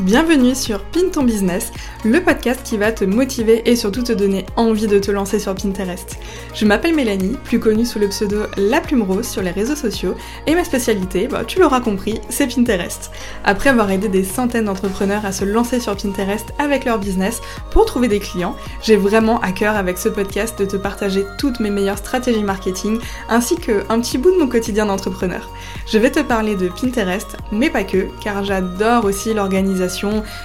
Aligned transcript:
Bienvenue 0.00 0.54
sur 0.54 0.84
Pin 0.84 1.08
ton 1.10 1.22
business, 1.22 1.72
le 2.04 2.22
podcast 2.22 2.60
qui 2.62 2.76
va 2.76 2.92
te 2.92 3.02
motiver 3.06 3.62
et 3.64 3.76
surtout 3.76 4.02
te 4.02 4.12
donner 4.12 4.44
envie 4.54 4.88
de 4.88 4.98
te 4.98 5.10
lancer 5.10 5.38
sur 5.38 5.54
Pinterest. 5.54 6.18
Je 6.52 6.66
m'appelle 6.66 6.94
Mélanie, 6.94 7.38
plus 7.44 7.58
connue 7.58 7.86
sous 7.86 7.98
le 7.98 8.08
pseudo 8.08 8.42
La 8.58 8.82
Plume 8.82 9.00
Rose 9.00 9.26
sur 9.26 9.40
les 9.40 9.52
réseaux 9.52 9.74
sociaux, 9.74 10.14
et 10.46 10.54
ma 10.54 10.64
spécialité, 10.64 11.28
bah, 11.28 11.46
tu 11.46 11.60
l'auras 11.60 11.80
compris, 11.80 12.20
c'est 12.28 12.46
Pinterest. 12.46 13.10
Après 13.42 13.70
avoir 13.70 13.90
aidé 13.90 14.08
des 14.08 14.22
centaines 14.22 14.66
d'entrepreneurs 14.66 15.24
à 15.24 15.32
se 15.32 15.46
lancer 15.46 15.80
sur 15.80 15.96
Pinterest 15.96 16.44
avec 16.58 16.84
leur 16.84 16.98
business 16.98 17.40
pour 17.70 17.86
trouver 17.86 18.08
des 18.08 18.20
clients, 18.20 18.54
j'ai 18.82 18.96
vraiment 18.96 19.40
à 19.40 19.52
cœur 19.52 19.76
avec 19.76 19.96
ce 19.96 20.10
podcast 20.10 20.58
de 20.58 20.66
te 20.66 20.76
partager 20.76 21.24
toutes 21.38 21.58
mes 21.58 21.70
meilleures 21.70 21.96
stratégies 21.96 22.44
marketing 22.44 22.98
ainsi 23.30 23.56
qu'un 23.56 24.00
petit 24.00 24.18
bout 24.18 24.30
de 24.30 24.38
mon 24.38 24.48
quotidien 24.48 24.84
d'entrepreneur. 24.84 25.48
Je 25.90 25.96
vais 25.96 26.10
te 26.10 26.20
parler 26.20 26.54
de 26.54 26.68
Pinterest, 26.68 27.38
mais 27.50 27.70
pas 27.70 27.84
que, 27.84 28.08
car 28.22 28.44
j'adore 28.44 29.06
aussi 29.06 29.32
l'organisation 29.32 29.85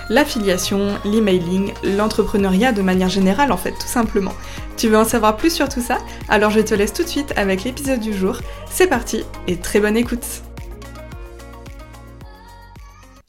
l'affiliation, 0.09 0.97
l'emailing, 1.05 1.73
l'entrepreneuriat 1.83 2.71
de 2.71 2.81
manière 2.81 3.09
générale 3.09 3.51
en 3.51 3.57
fait, 3.57 3.71
tout 3.71 3.87
simplement. 3.87 4.33
Tu 4.77 4.87
veux 4.87 4.97
en 4.97 5.05
savoir 5.05 5.37
plus 5.37 5.53
sur 5.53 5.69
tout 5.69 5.81
ça? 5.81 5.99
Alors 6.29 6.51
je 6.51 6.59
te 6.59 6.73
laisse 6.73 6.93
tout 6.93 7.03
de 7.03 7.07
suite 7.07 7.33
avec 7.35 7.63
l'épisode 7.63 7.99
du 7.99 8.13
jour. 8.13 8.37
C'est 8.69 8.87
parti 8.87 9.23
et 9.47 9.57
très 9.57 9.79
bonne 9.79 9.97
écoute 9.97 10.50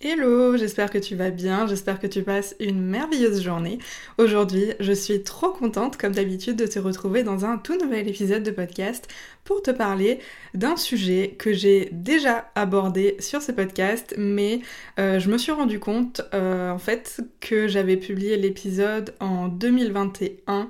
Hello, 0.05 0.57
j'espère 0.57 0.91
que 0.91 0.99
tu 0.99 1.15
vas 1.15 1.31
bien, 1.31 1.69
j'espère 1.69 2.01
que 2.01 2.09
tu 2.09 2.25
passes 2.25 2.57
une 2.59 2.83
merveilleuse 2.83 3.41
journée. 3.41 3.79
Aujourd'hui, 4.19 4.73
je 4.81 4.93
suis 4.93 5.23
trop 5.23 5.51
contente, 5.51 5.97
comme 5.97 6.13
d'habitude, 6.13 6.57
de 6.57 6.67
te 6.67 6.81
retrouver 6.81 7.23
dans 7.23 7.45
un 7.45 7.57
tout 7.57 7.79
nouvel 7.79 8.09
épisode 8.09 8.43
de 8.43 8.51
podcast 8.51 9.07
pour 9.45 9.63
te 9.63 9.71
parler 9.71 10.19
d'un 10.55 10.77
sujet 10.77 11.37
que 11.39 11.53
j'ai 11.53 11.89
déjà 11.93 12.51
abordé 12.57 13.15
sur 13.21 13.43
ce 13.43 13.53
podcast, 13.53 14.13
mais 14.19 14.63
euh, 14.99 15.21
je 15.21 15.31
me 15.31 15.39
suis 15.39 15.53
rendu 15.53 15.79
compte 15.79 16.23
euh, 16.35 16.73
en 16.73 16.79
fait 16.79 17.21
que 17.39 17.69
j'avais 17.69 17.97
publié 17.97 18.37
l'épisode 18.37 19.15
en 19.21 19.47
2021 19.47 20.69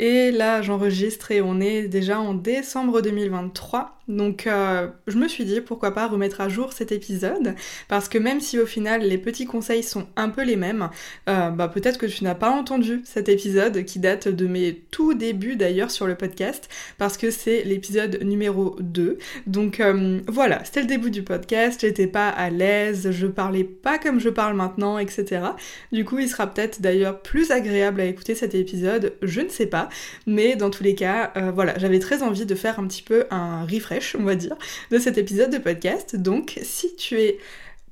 et 0.00 0.32
là 0.32 0.62
j'enregistre 0.62 1.30
et 1.30 1.40
on 1.40 1.60
est 1.60 1.86
déjà 1.86 2.18
en 2.18 2.34
décembre 2.34 3.02
2023 3.02 3.93
donc 4.08 4.46
euh, 4.46 4.88
je 5.06 5.16
me 5.16 5.28
suis 5.28 5.44
dit 5.44 5.60
pourquoi 5.60 5.92
pas 5.92 6.06
remettre 6.06 6.40
à 6.40 6.48
jour 6.48 6.72
cet 6.72 6.92
épisode 6.92 7.54
parce 7.88 8.08
que 8.08 8.18
même 8.18 8.40
si 8.40 8.58
au 8.58 8.66
final 8.66 9.02
les 9.02 9.18
petits 9.18 9.46
conseils 9.46 9.82
sont 9.82 10.06
un 10.16 10.28
peu 10.28 10.42
les 10.44 10.56
mêmes, 10.56 10.90
euh, 11.28 11.50
bah 11.50 11.68
peut-être 11.68 11.98
que 11.98 12.06
tu 12.06 12.24
n'as 12.24 12.34
pas 12.34 12.50
entendu 12.50 13.00
cet 13.04 13.28
épisode 13.28 13.84
qui 13.84 13.98
date 13.98 14.28
de 14.28 14.46
mes 14.46 14.82
tout 14.90 15.14
débuts 15.14 15.56
d'ailleurs 15.56 15.90
sur 15.90 16.06
le 16.06 16.14
podcast 16.16 16.68
parce 16.98 17.16
que 17.16 17.30
c'est 17.30 17.64
l'épisode 17.64 18.22
numéro 18.22 18.76
2. 18.80 19.18
Donc 19.46 19.80
euh, 19.80 20.20
voilà, 20.28 20.62
c'était 20.64 20.82
le 20.82 20.86
début 20.86 21.10
du 21.10 21.22
podcast, 21.22 21.80
j'étais 21.80 22.06
pas 22.06 22.28
à 22.28 22.50
l'aise, 22.50 23.10
je 23.10 23.26
parlais 23.26 23.64
pas 23.64 23.98
comme 23.98 24.20
je 24.20 24.28
parle 24.28 24.54
maintenant, 24.54 24.98
etc. 24.98 25.46
Du 25.92 26.04
coup 26.04 26.18
il 26.18 26.28
sera 26.28 26.46
peut-être 26.46 26.82
d'ailleurs 26.82 27.22
plus 27.22 27.50
agréable 27.50 28.00
à 28.02 28.04
écouter 28.04 28.34
cet 28.34 28.54
épisode, 28.54 29.14
je 29.22 29.40
ne 29.40 29.48
sais 29.48 29.66
pas, 29.66 29.88
mais 30.26 30.56
dans 30.56 30.70
tous 30.70 30.82
les 30.82 30.94
cas, 30.94 31.32
voilà, 31.54 31.74
j'avais 31.78 31.98
très 31.98 32.22
envie 32.22 32.44
de 32.44 32.54
faire 32.54 32.78
un 32.78 32.86
petit 32.86 33.02
peu 33.02 33.24
un 33.30 33.64
refresh 33.64 33.93
on 34.18 34.24
va 34.24 34.34
dire, 34.34 34.56
de 34.90 34.98
cet 34.98 35.18
épisode 35.18 35.50
de 35.50 35.58
podcast. 35.58 36.16
Donc, 36.16 36.58
si 36.62 36.94
tu 36.96 37.20
es 37.20 37.38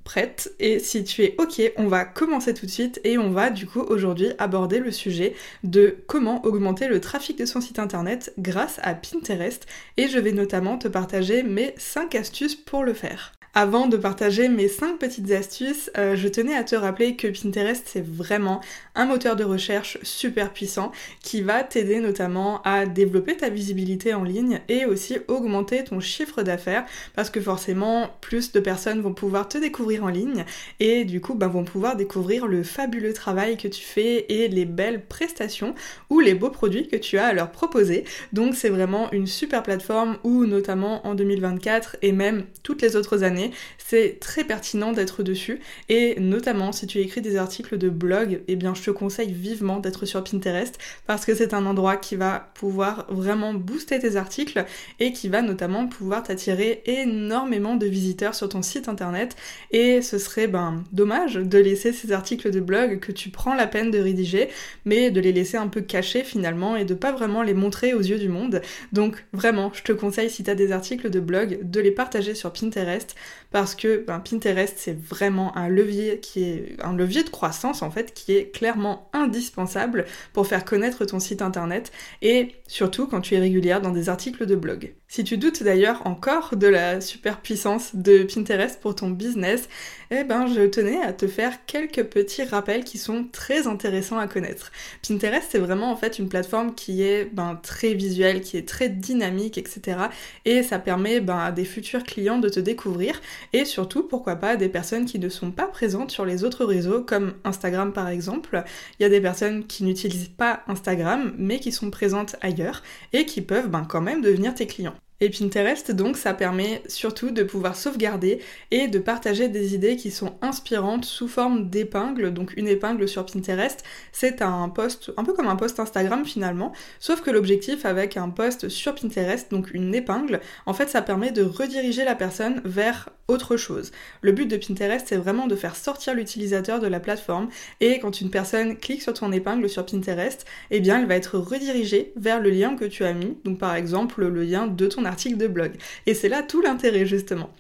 prête 0.05 0.53
et 0.59 0.79
si 0.79 1.05
tu 1.05 1.23
es 1.23 1.35
ok, 1.39 1.73
on 1.77 1.87
va 1.87 2.05
commencer 2.05 2.55
tout 2.55 2.67
de 2.67 2.71
suite 2.71 3.01
et 3.05 3.19
on 3.19 3.31
va 3.31 3.51
du 3.51 3.67
coup 3.67 3.81
aujourd'hui 3.81 4.29
aborder 4.39 4.79
le 4.79 4.91
sujet 4.91 5.35
de 5.65 5.97
comment 6.07 6.45
augmenter 6.45 6.89
le 6.89 7.01
trafic 7.01 7.39
de 7.39 7.47
son 7.47 7.61
site 7.61 7.79
internet 7.79 8.33
grâce 8.39 8.81
à 8.83 8.95
Pinterest 8.95 9.67
et 9.97 10.09
je 10.09 10.19
vais 10.19 10.33
notamment 10.33 10.79
te 10.79 10.89
partager 10.89 11.43
mes 11.43 11.75
5 11.79 12.15
astuces 12.15 12.57
pour 12.57 12.85
le 12.85 12.95
faire. 12.95 13.33
Avant 13.55 13.87
de 13.87 13.99
partager 13.99 14.49
mes 14.49 14.67
5 14.67 14.99
petites 14.99 15.31
astuces, 15.31 15.91
euh, 15.99 16.17
je 16.17 16.27
tenais 16.27 16.55
à 16.55 16.65
te 16.65 16.75
rappeler 16.75 17.17
que 17.17 17.29
Pinterest 17.29 17.83
c'est 17.87 18.03
vraiment 18.03 18.63
un 18.95 19.05
moteur 19.05 19.37
de 19.37 19.45
recherche 19.45 19.99
super 20.03 20.55
puissant 20.55 20.91
qui 21.21 21.43
va 21.43 21.63
t'aider 21.63 22.01
notamment 22.01 22.63
à 22.63 22.87
développer 22.87 23.37
ta 23.37 23.51
visibilité 23.51 24.15
en 24.15 24.25
ligne 24.25 24.63
et 24.71 24.87
aussi 24.87 25.19
augmenter 25.29 25.85
ton 25.85 26.01
chiffre 26.01 26.43
d'affaires 26.43 26.87
parce 27.15 27.29
que 27.29 27.43
forcément 27.43 28.09
plus 28.23 28.53
de 28.53 28.61
personnes 28.61 29.03
vont 29.03 29.13
pouvoir 29.13 29.47
te 29.51 29.59
découvrir 29.59 29.92
en 30.01 30.09
ligne 30.09 30.45
et 30.81 31.05
du 31.05 31.21
coup 31.21 31.35
bah, 31.35 31.49
vont 31.49 31.65
pouvoir 31.65 31.97
découvrir 31.97 32.47
le 32.47 32.63
fabuleux 32.63 33.13
travail 33.13 33.57
que 33.57 33.69
tu 33.69 33.83
fais 33.83 34.27
et 34.29 34.49
les 34.49 34.65
belles 34.65 35.05
prestations 35.05 35.75
ou 36.11 36.21
les 36.21 36.35
beaux 36.35 36.51
produits 36.51 36.89
que 36.89 36.97
tu 36.97 37.19
as 37.19 37.27
à 37.27 37.33
leur 37.33 37.51
proposer. 37.51 38.05
Donc 38.33 38.55
c'est 38.55 38.69
vraiment 38.69 39.11
une 39.13 39.27
super 39.27 39.63
plateforme 39.63 40.19
où 40.25 40.47
notamment 40.47 41.07
en 41.07 41.15
2024 41.15 41.97
et 42.03 42.13
même 42.13 42.45
toutes 42.63 42.83
les 42.83 42.97
autres 42.97 43.23
années 43.25 43.51
c'est 43.79 44.19
très 44.21 44.45
pertinent 44.45 44.93
d'être 44.93 45.23
dessus. 45.23 45.61
Et 45.89 46.19
notamment 46.21 46.73
si 46.73 46.87
tu 46.87 46.99
écris 46.99 47.21
des 47.21 47.37
articles 47.37 47.79
de 47.79 47.89
blog, 47.89 48.43
eh 48.49 48.57
bien 48.57 48.75
je 48.75 48.83
te 48.83 48.91
conseille 48.91 49.33
vivement 49.33 49.79
d'être 49.79 50.07
sur 50.07 50.23
Pinterest 50.25 50.79
parce 51.07 51.25
que 51.25 51.35
c'est 51.35 51.55
un 51.55 51.67
endroit 51.67 51.97
qui 51.97 52.17
va 52.17 52.51
pouvoir 52.55 53.07
vraiment 53.11 53.55
booster 53.55 53.99
tes 53.99 54.17
articles 54.17 54.65
et 55.01 55.13
qui 55.13 55.29
va 55.29 55.43
notamment 55.43 55.87
pouvoir 55.87 56.23
t'attirer 56.23 56.83
énormément 56.87 57.77
de 57.77 57.87
visiteurs 57.87 58.35
sur 58.35 58.49
ton 58.49 58.63
site 58.63 58.89
internet. 58.89 59.37
Et 59.71 59.82
ce 60.03 60.19
serait 60.19 60.47
ben 60.47 60.85
dommage 60.93 61.35
de 61.35 61.59
laisser 61.59 61.93
ces 61.93 62.13
articles 62.13 62.51
de 62.51 62.61
blog 62.61 63.01
que 63.01 63.13
tu 63.13 63.31
prends 63.31 63.55
la 63.55 63.67
peine 63.67 63.91
de 63.91 63.99
rédiger, 63.99 64.49
mais 64.85 65.11
de 65.11 65.21
les 65.21 65.33
laisser 65.33 65.57
un 65.57 65.69
peu 65.69 65.81
cachés 65.81 66.25
finalement 66.25 66.77
et 66.77 66.85
de 66.85 66.95
pas 66.95 67.13
vraiment 67.13 67.43
les 67.43 67.55
montrer 67.55 67.95
aux 67.95 68.01
yeux 68.01 68.19
du 68.19 68.29
monde. 68.29 68.63
Donc 68.93 69.25
vraiment, 69.33 69.73
je 69.75 69.83
te 69.83 69.93
conseille 69.93 70.31
si 70.31 70.45
tu 70.45 70.53
des 70.55 70.73
articles 70.73 71.11
de 71.11 71.21
blog 71.21 71.59
de 71.63 71.81
les 71.81 71.91
partager 71.91 72.35
sur 72.35 72.53
Pinterest 72.53 73.15
parce 73.51 73.75
que 73.75 74.05
ben, 74.07 74.21
Pinterest 74.21 74.75
c'est 74.77 74.99
vraiment 74.99 75.57
un 75.57 75.69
levier 75.69 76.19
qui 76.21 76.45
est 76.45 76.77
un 76.83 76.95
levier 76.95 77.23
de 77.23 77.31
croissance 77.31 77.83
en 77.83 77.91
fait 77.91 78.13
qui 78.15 78.33
est 78.33 78.51
clairement 78.53 79.09
indispensable 79.13 80.05
pour 80.33 80.47
faire 80.47 80.65
connaître 80.65 81.05
ton 81.05 81.21
site 81.21 81.43
internet 81.43 81.93
et 82.21 82.49
surtout 82.67 83.07
quand 83.07 83.21
tu 83.21 83.35
es 83.35 83.39
régulière 83.39 83.81
dans 83.81 83.91
des 83.91 84.09
articles 84.09 84.47
de 84.47 84.57
blog. 84.57 84.95
Si 85.09 85.25
tu 85.25 85.37
doutes 85.37 85.63
d'ailleurs 85.63 86.07
encore 86.07 86.57
de 86.57 86.67
la 86.67 87.01
superpuissance 87.01 87.95
de 87.95 88.23
Pinterest 88.23 88.81
pour 88.81 88.95
ton 88.95 89.11
business, 89.11 89.69
eh 90.11 90.25
ben 90.25 90.47
je 90.47 90.63
tenais 90.63 91.01
à 91.03 91.13
te 91.13 91.27
faire 91.27 91.65
quelques 91.67 92.05
petits 92.05 92.45
rappels 92.45 92.85
qui 92.85 92.99
sont 92.99 93.27
très 93.33 93.67
intéressants 93.67 94.19
à 94.19 94.27
connaître. 94.27 94.71
Pinterest 95.07 95.49
c'est 95.51 95.59
vraiment 95.59 95.91
en 95.91 95.97
fait 95.97 96.19
une 96.19 96.29
plateforme 96.29 96.75
qui 96.75 97.03
est 97.03 97.25
ben, 97.33 97.59
très 97.63 97.95
visuelle, 97.95 98.43
qui 98.43 98.57
est 98.57 98.69
très 98.69 98.89
dynamique, 98.89 99.59
etc. 99.59 99.99
Et 100.45 100.63
ça 100.63 100.79
permet 100.79 101.21
ben, 101.21 101.39
à 101.39 101.53
des 101.53 101.65
futurs 101.65 102.05
clients 102.05 102.39
de 102.39 102.49
te 102.49 102.61
découvrir 102.61 103.21
et 103.53 103.65
surtout 103.65 104.03
pourquoi 104.03 104.37
pas 104.37 104.57
des 104.57 104.69
personnes 104.69 105.07
qui 105.07 105.19
ne 105.19 105.29
sont 105.29 105.51
pas 105.51 105.67
présentes 105.67 106.11
sur 106.11 106.27
les 106.27 106.45
autres 106.45 106.65
réseaux 106.65 107.03
comme 107.03 107.35
Instagram 107.45 107.93
par 107.93 108.09
exemple. 108.09 108.65
Il 108.99 109.03
y 109.03 109.07
a 109.07 109.09
des 109.09 109.21
personnes 109.21 109.67
qui 109.67 109.85
n'utilisent 109.85 110.29
pas 110.29 110.63
Instagram 110.69 111.35
mais 111.39 111.59
qui 111.59 111.73
sont 111.73 111.91
présentes 111.91 112.37
ailleurs 112.41 112.83
et 113.13 113.27
qui 113.27 113.41
peuvent 113.41 113.69
ben, 113.69 113.87
quand 113.89 114.01
même 114.01 114.21
devenir 114.21 114.55
tes 114.55 114.67
clients. 114.67 114.95
Et 115.23 115.31
Pinterest, 115.31 115.93
donc, 115.93 116.17
ça 116.17 116.35
permet 116.35 116.83
surtout 116.89 117.31
de 117.31 117.45
pouvoir 117.45 117.77
sauvegarder 117.77 118.41
et 118.73 118.89
de 118.89 118.99
partager 118.99 119.49
des 119.49 119.73
idées 119.73 119.95
qui 119.95 120.11
sont 120.11 120.35
inspirantes 120.43 121.05
sous 121.05 121.29
forme 121.29 121.71
d'épingles. 121.71 122.33
Donc, 122.33 122.55
une 122.57 122.67
épingle 122.67 123.07
sur 123.07 123.25
Pinterest, 123.25 123.85
c'est 124.11 124.43
un 124.43 124.69
post, 124.69 125.13
un 125.17 125.23
peu 125.23 125.33
comme 125.33 125.47
un 125.47 125.55
post 125.55 125.79
Instagram 125.79 126.25
finalement, 126.25 126.73
sauf 126.99 127.21
que 127.21 127.31
l'objectif 127.31 127.85
avec 127.85 128.17
un 128.17 128.31
post 128.31 128.69
sur 128.69 128.97
Pinterest, 128.97 129.49
donc 129.53 129.73
une 129.73 129.95
épingle, 129.95 130.41
en 130.67 130.75
fait, 130.75 130.89
ça 130.89 131.03
permet 131.03 131.31
de 131.31 131.45
rediriger 131.45 132.05
la 132.05 132.17
personne 132.17 132.61
vers 132.65 133.09
autre 133.29 133.57
chose. 133.57 133.93
Le 134.23 134.33
but 134.33 134.47
de 134.47 134.57
Pinterest, 134.57 135.07
c'est 135.07 135.17
vraiment 135.17 135.47
de 135.47 135.55
faire 135.55 135.77
sortir 135.77 136.15
l'utilisateur 136.15 136.81
de 136.81 136.89
la 136.89 136.99
plateforme 136.99 137.49
et 137.81 138.01
quand 138.01 138.21
une 138.21 138.31
personne 138.31 138.77
clique 138.77 139.03
sur 139.03 139.15
ton 139.15 139.31
épingle 139.31 139.69
sur 139.69 139.87
Pinterest, 139.87 140.45
eh 140.73 140.81
bien, 140.81 140.99
elle 140.99 141.07
va 141.07 141.15
être 141.15 141.39
redirigée 141.39 142.13
vers 142.17 142.41
le 142.41 142.51
lien 142.51 142.75
que 142.75 142.85
tu 142.85 143.05
as 143.05 143.13
mis. 143.13 143.39
Donc, 143.45 143.59
par 143.59 143.77
exemple, 143.77 144.27
le 144.27 144.43
lien 144.43 144.67
de 144.67 144.87
ton 144.87 145.05
article 145.05 145.12
de 145.15 145.47
blog. 145.47 145.73
Et 146.07 146.15
c'est 146.15 146.29
là 146.29 146.43
tout 146.43 146.61
l'intérêt 146.61 147.07
justement. 147.07 147.51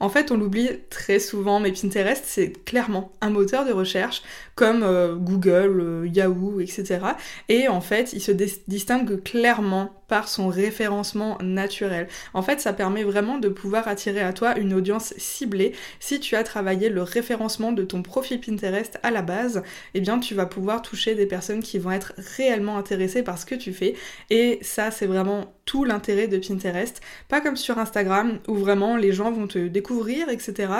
En 0.00 0.08
fait, 0.08 0.30
on 0.30 0.36
l'oublie 0.36 0.70
très 0.90 1.18
souvent, 1.18 1.60
mais 1.60 1.72
Pinterest, 1.72 2.24
c'est 2.26 2.64
clairement 2.64 3.12
un 3.20 3.30
moteur 3.30 3.64
de 3.64 3.72
recherche 3.72 4.22
comme 4.54 4.82
euh, 4.82 5.14
Google, 5.16 5.80
euh, 5.80 6.08
Yahoo, 6.08 6.60
etc. 6.60 7.00
Et 7.48 7.68
en 7.68 7.80
fait, 7.80 8.12
il 8.12 8.20
se 8.20 8.32
distingue 8.32 9.22
clairement 9.22 9.92
par 10.08 10.28
son 10.28 10.48
référencement 10.48 11.38
naturel. 11.40 12.06
En 12.34 12.42
fait, 12.42 12.60
ça 12.60 12.74
permet 12.74 13.02
vraiment 13.02 13.38
de 13.38 13.48
pouvoir 13.48 13.88
attirer 13.88 14.20
à 14.20 14.34
toi 14.34 14.58
une 14.58 14.74
audience 14.74 15.14
ciblée. 15.16 15.72
Si 16.00 16.20
tu 16.20 16.36
as 16.36 16.42
travaillé 16.42 16.90
le 16.90 17.02
référencement 17.02 17.72
de 17.72 17.82
ton 17.82 18.02
profil 18.02 18.38
Pinterest 18.38 18.98
à 19.02 19.10
la 19.10 19.22
base, 19.22 19.62
eh 19.94 20.00
bien 20.00 20.18
tu 20.18 20.34
vas 20.34 20.44
pouvoir 20.44 20.82
toucher 20.82 21.14
des 21.14 21.24
personnes 21.24 21.62
qui 21.62 21.78
vont 21.78 21.92
être 21.92 22.12
réellement 22.36 22.76
intéressées 22.76 23.22
par 23.22 23.38
ce 23.38 23.46
que 23.46 23.54
tu 23.54 23.72
fais. 23.72 23.94
Et 24.28 24.58
ça, 24.60 24.90
c'est 24.90 25.06
vraiment 25.06 25.54
tout 25.64 25.84
l'intérêt 25.84 26.28
de 26.28 26.38
Pinterest. 26.38 27.00
Pas 27.28 27.40
comme 27.40 27.56
sur 27.56 27.78
Instagram 27.78 28.38
où 28.48 28.54
vraiment 28.54 28.96
les 28.96 29.12
gens 29.12 29.30
vont 29.32 29.46
te 29.46 29.68
découvrir, 29.68 30.28
etc. 30.28 30.72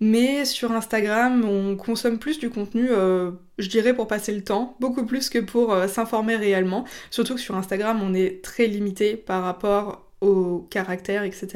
Mais 0.00 0.44
sur 0.44 0.72
Instagram, 0.72 1.44
on 1.44 1.76
consomme 1.76 2.18
plus 2.18 2.38
du 2.38 2.50
contenu, 2.50 2.88
euh, 2.90 3.30
je 3.58 3.68
dirais, 3.68 3.94
pour 3.94 4.08
passer 4.08 4.32
le 4.32 4.42
temps, 4.42 4.76
beaucoup 4.80 5.06
plus 5.06 5.30
que 5.30 5.38
pour 5.38 5.72
euh, 5.72 5.86
s'informer 5.88 6.36
réellement. 6.36 6.84
Surtout 7.10 7.36
que 7.36 7.40
sur 7.40 7.56
Instagram, 7.56 8.00
on 8.02 8.12
est 8.12 8.42
très 8.42 8.66
limité 8.66 9.16
par 9.16 9.44
rapport 9.44 10.03
au 10.24 10.66
caractère, 10.70 11.22
etc. 11.22 11.48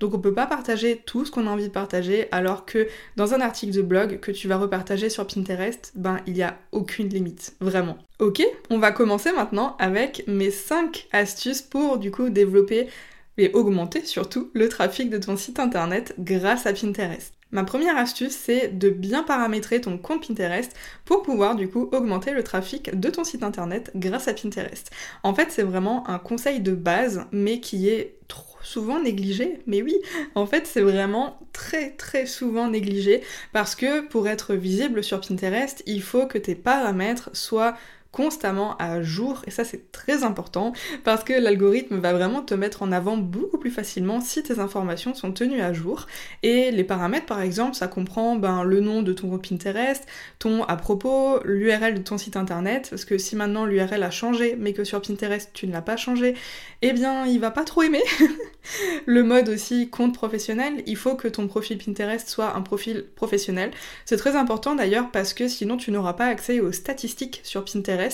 Donc 0.00 0.14
on 0.14 0.18
peut 0.18 0.34
pas 0.34 0.46
partager 0.46 1.02
tout 1.06 1.24
ce 1.24 1.30
qu'on 1.30 1.46
a 1.46 1.50
envie 1.50 1.68
de 1.68 1.72
partager, 1.72 2.28
alors 2.32 2.66
que 2.66 2.88
dans 3.16 3.34
un 3.34 3.40
article 3.40 3.74
de 3.74 3.82
blog 3.82 4.20
que 4.20 4.32
tu 4.32 4.48
vas 4.48 4.56
repartager 4.56 5.10
sur 5.10 5.26
Pinterest, 5.26 5.92
ben 5.94 6.20
il 6.26 6.34
n'y 6.34 6.42
a 6.42 6.58
aucune 6.72 7.08
limite, 7.08 7.54
vraiment. 7.60 7.98
Ok, 8.18 8.42
on 8.70 8.78
va 8.78 8.92
commencer 8.92 9.32
maintenant 9.32 9.76
avec 9.78 10.24
mes 10.26 10.50
5 10.50 11.08
astuces 11.12 11.62
pour 11.62 11.98
du 11.98 12.10
coup 12.10 12.30
développer 12.30 12.88
et 13.38 13.50
augmenter 13.52 14.04
surtout 14.04 14.50
le 14.54 14.68
trafic 14.68 15.10
de 15.10 15.18
ton 15.18 15.36
site 15.36 15.58
internet 15.58 16.14
grâce 16.18 16.66
à 16.66 16.72
Pinterest. 16.72 17.35
Ma 17.52 17.62
première 17.62 17.96
astuce, 17.96 18.34
c'est 18.34 18.76
de 18.76 18.90
bien 18.90 19.22
paramétrer 19.22 19.80
ton 19.80 19.98
compte 19.98 20.26
Pinterest 20.26 20.72
pour 21.04 21.22
pouvoir 21.22 21.54
du 21.54 21.68
coup 21.68 21.88
augmenter 21.92 22.32
le 22.32 22.42
trafic 22.42 22.98
de 22.98 23.08
ton 23.08 23.22
site 23.22 23.44
internet 23.44 23.92
grâce 23.94 24.26
à 24.26 24.34
Pinterest. 24.34 24.90
En 25.22 25.32
fait, 25.32 25.52
c'est 25.52 25.62
vraiment 25.62 26.08
un 26.08 26.18
conseil 26.18 26.60
de 26.60 26.72
base, 26.72 27.24
mais 27.30 27.60
qui 27.60 27.88
est 27.88 28.18
trop 28.26 28.56
souvent 28.62 29.00
négligé. 29.00 29.60
Mais 29.66 29.80
oui, 29.80 29.96
en 30.34 30.44
fait, 30.44 30.66
c'est 30.66 30.80
vraiment 30.80 31.38
très 31.52 31.92
très 31.92 32.26
souvent 32.26 32.68
négligé 32.68 33.22
parce 33.52 33.76
que 33.76 34.06
pour 34.08 34.26
être 34.26 34.54
visible 34.54 35.04
sur 35.04 35.20
Pinterest, 35.20 35.84
il 35.86 36.02
faut 36.02 36.26
que 36.26 36.38
tes 36.38 36.56
paramètres 36.56 37.30
soient 37.32 37.76
constamment 38.16 38.78
à 38.78 39.02
jour 39.02 39.42
et 39.46 39.50
ça 39.50 39.62
c'est 39.62 39.92
très 39.92 40.24
important 40.24 40.72
parce 41.04 41.22
que 41.22 41.34
l'algorithme 41.34 41.98
va 41.98 42.14
vraiment 42.14 42.40
te 42.40 42.54
mettre 42.54 42.82
en 42.82 42.90
avant 42.90 43.18
beaucoup 43.18 43.58
plus 43.58 43.70
facilement 43.70 44.22
si 44.22 44.42
tes 44.42 44.58
informations 44.58 45.12
sont 45.12 45.32
tenues 45.32 45.60
à 45.60 45.74
jour. 45.74 46.06
Et 46.42 46.70
les 46.70 46.82
paramètres 46.82 47.26
par 47.26 47.42
exemple 47.42 47.74
ça 47.74 47.88
comprend 47.88 48.36
ben, 48.36 48.64
le 48.64 48.80
nom 48.80 49.02
de 49.02 49.12
ton 49.12 49.28
groupe 49.28 49.46
Pinterest, 49.46 50.06
ton 50.38 50.64
à 50.64 50.76
propos, 50.76 51.40
l'URL 51.44 51.92
de 51.92 52.00
ton 52.00 52.16
site 52.16 52.38
internet 52.38 52.86
parce 52.88 53.04
que 53.04 53.18
si 53.18 53.36
maintenant 53.36 53.66
l'URL 53.66 54.02
a 54.02 54.10
changé 54.10 54.56
mais 54.58 54.72
que 54.72 54.84
sur 54.84 55.02
Pinterest 55.02 55.50
tu 55.52 55.66
ne 55.66 55.72
l'as 55.72 55.82
pas 55.82 55.98
changé 55.98 56.36
eh 56.80 56.94
bien 56.94 57.26
il 57.26 57.38
va 57.38 57.50
pas 57.50 57.64
trop 57.64 57.82
aimer. 57.82 58.02
Le 59.04 59.24
mode 59.24 59.50
aussi 59.50 59.90
compte 59.90 60.14
professionnel 60.14 60.82
il 60.86 60.96
faut 60.96 61.16
que 61.16 61.28
ton 61.28 61.48
profil 61.48 61.76
Pinterest 61.76 62.26
soit 62.26 62.56
un 62.56 62.62
profil 62.62 63.04
professionnel. 63.14 63.72
C'est 64.06 64.16
très 64.16 64.36
important 64.36 64.74
d'ailleurs 64.74 65.10
parce 65.10 65.34
que 65.34 65.48
sinon 65.48 65.76
tu 65.76 65.90
n'auras 65.90 66.14
pas 66.14 66.28
accès 66.28 66.60
aux 66.60 66.72
statistiques 66.72 67.42
sur 67.44 67.62
Pinterest 67.62 68.05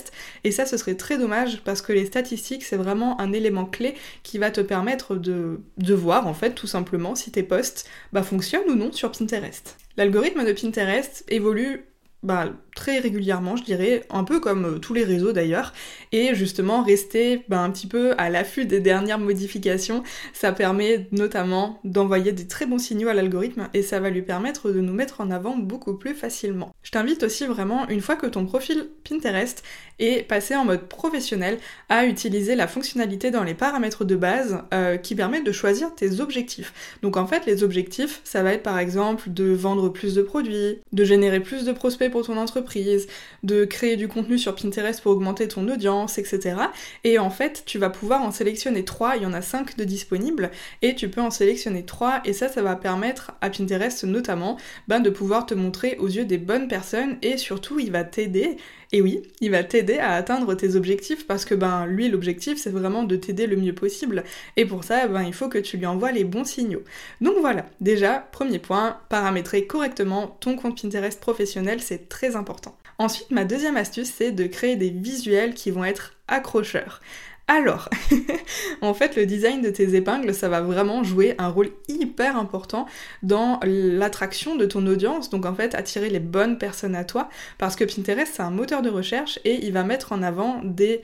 et 0.44 0.50
ça, 0.50 0.66
ce 0.66 0.76
serait 0.76 0.94
très 0.94 1.18
dommage 1.18 1.62
parce 1.64 1.82
que 1.82 1.92
les 1.92 2.06
statistiques, 2.06 2.64
c'est 2.64 2.76
vraiment 2.76 3.20
un 3.20 3.32
élément 3.32 3.64
clé 3.64 3.94
qui 4.22 4.38
va 4.38 4.50
te 4.50 4.60
permettre 4.60 5.16
de, 5.16 5.60
voir, 5.94 6.26
en 6.26 6.34
fait, 6.34 6.52
tout 6.52 6.66
simplement, 6.66 7.14
si 7.14 7.30
tes 7.30 7.42
posts 7.42 7.88
bah, 8.12 8.22
fonctionnent 8.22 8.68
ou 8.68 8.74
non 8.74 8.92
sur 8.92 9.12
Pinterest. 9.12 9.76
L'algorithme 9.96 10.44
de 10.44 10.52
Pinterest 10.52 11.24
évolue 11.28 11.84
bah, 12.22 12.52
très 12.74 12.98
régulièrement, 13.00 13.56
je 13.56 13.64
dirais, 13.64 14.04
un 14.10 14.24
peu 14.24 14.40
comme 14.40 14.64
euh, 14.64 14.78
tous 14.78 14.94
les 14.94 15.04
réseaux 15.04 15.32
d'ailleurs, 15.32 15.72
et 16.12 16.34
justement 16.34 16.82
rester 16.82 17.42
bah, 17.48 17.60
un 17.60 17.70
petit 17.70 17.86
peu 17.86 18.14
à 18.16 18.30
l'affût 18.30 18.64
des 18.64 18.80
dernières 18.80 19.18
modifications, 19.18 20.02
ça 20.32 20.52
permet 20.52 21.08
notamment 21.12 21.80
d'envoyer 21.84 22.32
des 22.32 22.46
très 22.46 22.66
bons 22.66 22.78
signaux 22.78 23.08
à 23.08 23.14
l'algorithme 23.14 23.68
et 23.74 23.82
ça 23.82 24.00
va 24.00 24.10
lui 24.10 24.22
permettre 24.22 24.70
de 24.70 24.80
nous 24.80 24.92
mettre 24.92 25.20
en 25.20 25.30
avant 25.30 25.56
beaucoup 25.56 25.94
plus 25.94 26.14
facilement. 26.14 26.74
Je 26.82 26.90
t'invite 26.90 27.22
aussi 27.24 27.46
vraiment, 27.46 27.88
une 27.88 28.00
fois 28.00 28.16
que 28.16 28.26
ton 28.26 28.46
profil 28.46 28.88
Pinterest 29.08 29.62
est 29.98 30.26
passé 30.26 30.56
en 30.56 30.64
mode 30.64 30.88
professionnel, 30.88 31.58
à 31.88 32.06
utiliser 32.06 32.54
la 32.54 32.66
fonctionnalité 32.66 33.30
dans 33.30 33.44
les 33.44 33.54
paramètres 33.54 34.04
de 34.04 34.16
base 34.16 34.58
euh, 34.72 34.96
qui 34.96 35.14
permet 35.14 35.42
de 35.42 35.52
choisir 35.52 35.94
tes 35.94 36.20
objectifs. 36.20 36.72
Donc 37.02 37.16
en 37.16 37.26
fait, 37.26 37.46
les 37.46 37.62
objectifs, 37.62 38.20
ça 38.24 38.42
va 38.42 38.52
être 38.52 38.62
par 38.62 38.78
exemple 38.78 39.30
de 39.32 39.52
vendre 39.52 39.88
plus 39.88 40.14
de 40.14 40.22
produits, 40.22 40.78
de 40.92 41.04
générer 41.04 41.40
plus 41.40 41.64
de 41.64 41.72
prospects 41.72 42.11
pour 42.12 42.24
ton 42.24 42.36
entreprise, 42.36 43.08
de 43.42 43.64
créer 43.64 43.96
du 43.96 44.06
contenu 44.06 44.38
sur 44.38 44.54
Pinterest 44.54 45.00
pour 45.00 45.12
augmenter 45.12 45.48
ton 45.48 45.68
audience, 45.68 46.18
etc. 46.18 46.56
Et 47.02 47.18
en 47.18 47.30
fait, 47.30 47.64
tu 47.66 47.78
vas 47.78 47.90
pouvoir 47.90 48.22
en 48.22 48.30
sélectionner 48.30 48.84
trois, 48.84 49.16
il 49.16 49.24
y 49.24 49.26
en 49.26 49.32
a 49.32 49.42
cinq 49.42 49.76
de 49.76 49.82
disponibles, 49.82 50.52
et 50.82 50.94
tu 50.94 51.08
peux 51.08 51.20
en 51.20 51.30
sélectionner 51.30 51.84
trois, 51.84 52.20
et 52.24 52.32
ça, 52.32 52.48
ça 52.48 52.62
va 52.62 52.76
permettre 52.76 53.32
à 53.40 53.50
Pinterest 53.50 54.04
notamment 54.04 54.56
ben, 54.86 55.00
de 55.00 55.10
pouvoir 55.10 55.46
te 55.46 55.54
montrer 55.54 55.96
aux 55.98 56.06
yeux 56.08 56.24
des 56.24 56.38
bonnes 56.38 56.68
personnes, 56.68 57.16
et 57.22 57.36
surtout, 57.36 57.80
il 57.80 57.90
va 57.90 58.04
t'aider 58.04 58.58
et 58.92 59.00
oui, 59.00 59.22
il 59.40 59.50
va 59.50 59.64
t'aider 59.64 59.98
à 59.98 60.12
atteindre 60.12 60.54
tes 60.54 60.76
objectifs 60.76 61.26
parce 61.26 61.46
que 61.46 61.54
ben 61.54 61.86
lui 61.86 62.10
l'objectif 62.10 62.58
c'est 62.58 62.70
vraiment 62.70 63.04
de 63.04 63.16
t'aider 63.16 63.46
le 63.46 63.56
mieux 63.56 63.74
possible 63.74 64.22
et 64.58 64.66
pour 64.66 64.84
ça 64.84 65.08
ben 65.08 65.22
il 65.22 65.32
faut 65.32 65.48
que 65.48 65.56
tu 65.56 65.78
lui 65.78 65.86
envoies 65.86 66.12
les 66.12 66.24
bons 66.24 66.44
signaux. 66.44 66.82
Donc 67.22 67.36
voilà, 67.40 67.64
déjà 67.80 68.18
premier 68.18 68.58
point, 68.58 68.98
paramétrer 69.08 69.66
correctement 69.66 70.36
ton 70.40 70.56
compte 70.56 70.80
Pinterest 70.80 71.18
professionnel, 71.18 71.80
c'est 71.80 72.01
très 72.08 72.36
important. 72.36 72.76
Ensuite, 72.98 73.30
ma 73.30 73.44
deuxième 73.44 73.76
astuce 73.76 74.12
c'est 74.12 74.32
de 74.32 74.46
créer 74.46 74.76
des 74.76 74.90
visuels 74.90 75.54
qui 75.54 75.70
vont 75.70 75.84
être 75.84 76.14
accrocheurs. 76.28 77.00
Alors, 77.48 77.90
en 78.82 78.94
fait, 78.94 79.16
le 79.16 79.26
design 79.26 79.62
de 79.62 79.70
tes 79.70 79.94
épingles, 79.94 80.32
ça 80.32 80.48
va 80.48 80.60
vraiment 80.60 81.02
jouer 81.02 81.34
un 81.38 81.48
rôle 81.48 81.70
hyper 81.88 82.36
important 82.36 82.86
dans 83.22 83.58
l'attraction 83.64 84.54
de 84.56 84.64
ton 84.64 84.86
audience. 84.86 85.28
Donc, 85.28 85.44
en 85.44 85.54
fait, 85.54 85.74
attirer 85.74 86.08
les 86.08 86.20
bonnes 86.20 86.56
personnes 86.56 86.94
à 86.94 87.04
toi. 87.04 87.28
Parce 87.58 87.74
que 87.74 87.84
Pinterest, 87.84 88.32
c'est 88.36 88.42
un 88.42 88.50
moteur 88.50 88.80
de 88.80 88.88
recherche 88.88 89.40
et 89.44 89.66
il 89.66 89.72
va 89.72 89.82
mettre 89.82 90.12
en 90.12 90.22
avant 90.22 90.60
des 90.62 91.02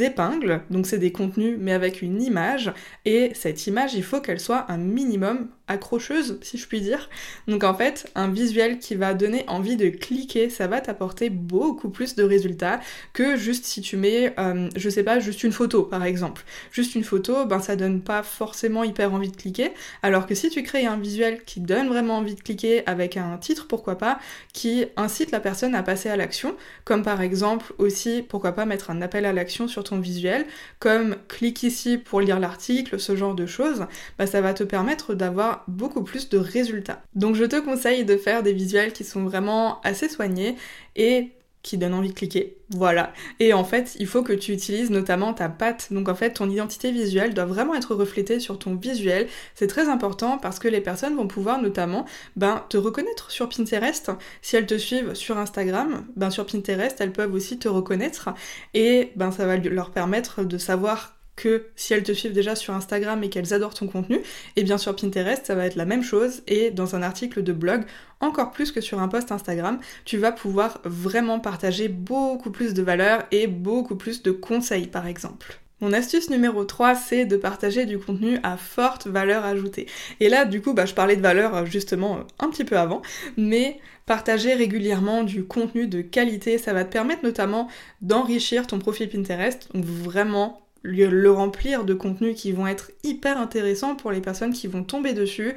épingles, 0.00 0.62
donc 0.70 0.86
c'est 0.86 0.98
des 0.98 1.12
contenus 1.12 1.56
mais 1.58 1.72
avec 1.72 2.02
une 2.02 2.20
image, 2.20 2.72
et 3.04 3.32
cette 3.34 3.66
image 3.66 3.94
il 3.94 4.02
faut 4.02 4.20
qu'elle 4.20 4.40
soit 4.40 4.70
un 4.70 4.78
minimum 4.78 5.48
accrocheuse, 5.68 6.38
si 6.42 6.58
je 6.58 6.66
puis 6.66 6.80
dire. 6.80 7.10
Donc 7.48 7.64
en 7.64 7.74
fait, 7.74 8.10
un 8.14 8.28
visuel 8.28 8.78
qui 8.78 8.94
va 8.94 9.14
donner 9.14 9.44
envie 9.48 9.76
de 9.76 9.88
cliquer, 9.88 10.48
ça 10.48 10.66
va 10.66 10.80
t'apporter 10.80 11.30
beaucoup 11.30 11.90
plus 11.90 12.14
de 12.14 12.22
résultats 12.22 12.80
que 13.12 13.36
juste 13.36 13.64
si 13.64 13.80
tu 13.80 13.96
mets, 13.96 14.34
euh, 14.38 14.68
je 14.76 14.88
sais 14.88 15.02
pas, 15.02 15.18
juste 15.18 15.42
une 15.42 15.52
photo 15.52 15.82
par 15.82 16.04
exemple. 16.04 16.44
Juste 16.70 16.94
une 16.94 17.04
photo, 17.04 17.46
ben 17.46 17.60
ça 17.60 17.76
donne 17.76 18.00
pas 18.00 18.22
forcément 18.22 18.84
hyper 18.84 19.12
envie 19.12 19.30
de 19.30 19.36
cliquer, 19.36 19.72
alors 20.02 20.26
que 20.26 20.34
si 20.34 20.50
tu 20.50 20.62
crées 20.62 20.86
un 20.86 20.96
visuel 20.96 21.42
qui 21.44 21.60
donne 21.60 21.88
vraiment 21.88 22.18
envie 22.18 22.34
de 22.34 22.42
cliquer 22.42 22.86
avec 22.86 23.16
un 23.16 23.36
titre, 23.38 23.66
pourquoi 23.68 23.98
pas, 23.98 24.18
qui 24.52 24.86
incite 24.96 25.30
la 25.30 25.40
personne 25.40 25.74
à 25.74 25.82
passer 25.82 26.08
à 26.08 26.16
l'action, 26.16 26.56
comme 26.84 27.02
par 27.02 27.20
exemple 27.20 27.72
aussi, 27.78 28.22
pourquoi 28.22 28.52
pas 28.52 28.66
mettre 28.66 28.90
un 28.90 29.02
appel 29.02 29.24
à 29.24 29.32
l'action 29.32 29.68
sur 29.68 29.84
ton 29.84 29.98
visuel, 29.98 30.46
comme 30.78 31.16
clique 31.28 31.62
ici 31.62 31.98
pour 31.98 32.20
lire 32.20 32.38
l'article, 32.38 33.00
ce 33.00 33.16
genre 33.16 33.34
de 33.34 33.46
choses, 33.46 33.86
bah 34.18 34.26
ça 34.26 34.40
va 34.40 34.54
te 34.54 34.64
permettre 34.64 35.14
d'avoir 35.14 35.55
beaucoup 35.68 36.02
plus 36.02 36.28
de 36.28 36.38
résultats. 36.38 37.02
Donc 37.14 37.34
je 37.34 37.44
te 37.44 37.56
conseille 37.60 38.04
de 38.04 38.16
faire 38.16 38.42
des 38.42 38.52
visuels 38.52 38.92
qui 38.92 39.04
sont 39.04 39.24
vraiment 39.24 39.80
assez 39.82 40.08
soignés 40.08 40.56
et 40.94 41.30
qui 41.66 41.78
donnent 41.78 41.94
envie 41.94 42.10
de 42.10 42.14
cliquer. 42.14 42.58
Voilà. 42.70 43.12
Et 43.40 43.52
en 43.52 43.64
fait, 43.64 43.96
il 43.98 44.06
faut 44.06 44.22
que 44.22 44.32
tu 44.32 44.52
utilises 44.52 44.90
notamment 44.90 45.34
ta 45.34 45.48
patte. 45.48 45.88
Donc 45.90 46.08
en 46.08 46.14
fait, 46.14 46.34
ton 46.34 46.48
identité 46.48 46.92
visuelle 46.92 47.34
doit 47.34 47.44
vraiment 47.44 47.74
être 47.74 47.92
reflétée 47.94 48.38
sur 48.38 48.56
ton 48.56 48.76
visuel. 48.76 49.26
C'est 49.56 49.66
très 49.66 49.88
important 49.88 50.38
parce 50.38 50.60
que 50.60 50.68
les 50.68 50.80
personnes 50.80 51.16
vont 51.16 51.26
pouvoir 51.26 51.60
notamment 51.60 52.06
ben, 52.36 52.64
te 52.68 52.76
reconnaître 52.76 53.32
sur 53.32 53.48
Pinterest. 53.48 54.12
Si 54.42 54.54
elles 54.54 54.66
te 54.66 54.78
suivent 54.78 55.14
sur 55.14 55.38
Instagram, 55.38 56.06
ben, 56.14 56.30
sur 56.30 56.46
Pinterest, 56.46 57.00
elles 57.00 57.12
peuvent 57.12 57.34
aussi 57.34 57.58
te 57.58 57.68
reconnaître. 57.68 58.28
Et 58.72 59.10
ben, 59.16 59.32
ça 59.32 59.44
va 59.44 59.56
leur 59.56 59.90
permettre 59.90 60.44
de 60.44 60.58
savoir 60.58 61.15
que 61.36 61.68
si 61.76 61.92
elles 61.92 62.02
te 62.02 62.12
suivent 62.12 62.32
déjà 62.32 62.56
sur 62.56 62.74
Instagram 62.74 63.22
et 63.22 63.28
qu'elles 63.28 63.54
adorent 63.54 63.74
ton 63.74 63.86
contenu, 63.86 64.20
et 64.56 64.64
bien 64.64 64.78
sur 64.78 64.96
Pinterest, 64.96 65.46
ça 65.46 65.54
va 65.54 65.66
être 65.66 65.76
la 65.76 65.84
même 65.84 66.02
chose, 66.02 66.42
et 66.46 66.70
dans 66.70 66.96
un 66.96 67.02
article 67.02 67.42
de 67.42 67.52
blog, 67.52 67.84
encore 68.20 68.50
plus 68.50 68.72
que 68.72 68.80
sur 68.80 69.00
un 69.00 69.08
post 69.08 69.30
Instagram, 69.30 69.78
tu 70.04 70.16
vas 70.16 70.32
pouvoir 70.32 70.80
vraiment 70.84 71.38
partager 71.38 71.88
beaucoup 71.88 72.50
plus 72.50 72.74
de 72.74 72.82
valeur 72.82 73.24
et 73.30 73.46
beaucoup 73.46 73.96
plus 73.96 74.22
de 74.22 74.30
conseils 74.30 74.86
par 74.86 75.06
exemple. 75.06 75.60
Mon 75.82 75.92
astuce 75.92 76.30
numéro 76.30 76.64
3, 76.64 76.94
c'est 76.94 77.26
de 77.26 77.36
partager 77.36 77.84
du 77.84 77.98
contenu 77.98 78.38
à 78.42 78.56
forte 78.56 79.06
valeur 79.06 79.44
ajoutée. 79.44 79.86
Et 80.20 80.30
là, 80.30 80.46
du 80.46 80.62
coup, 80.62 80.72
bah, 80.72 80.86
je 80.86 80.94
parlais 80.94 81.16
de 81.16 81.20
valeur 81.20 81.54
euh, 81.54 81.66
justement 81.66 82.16
euh, 82.16 82.20
un 82.38 82.48
petit 82.48 82.64
peu 82.64 82.78
avant, 82.78 83.02
mais 83.36 83.78
partager 84.06 84.54
régulièrement 84.54 85.22
du 85.22 85.44
contenu 85.44 85.86
de 85.86 86.00
qualité, 86.00 86.56
ça 86.56 86.72
va 86.72 86.84
te 86.84 86.92
permettre 86.92 87.24
notamment 87.24 87.68
d'enrichir 88.00 88.66
ton 88.66 88.78
profil 88.78 89.10
Pinterest, 89.10 89.68
donc 89.74 89.84
vraiment 89.84 90.65
le 90.82 91.30
remplir 91.30 91.84
de 91.84 91.94
contenus 91.94 92.40
qui 92.40 92.52
vont 92.52 92.66
être 92.66 92.90
hyper 93.02 93.38
intéressants 93.38 93.96
pour 93.96 94.12
les 94.12 94.20
personnes 94.20 94.52
qui 94.52 94.66
vont 94.66 94.84
tomber 94.84 95.12
dessus 95.12 95.54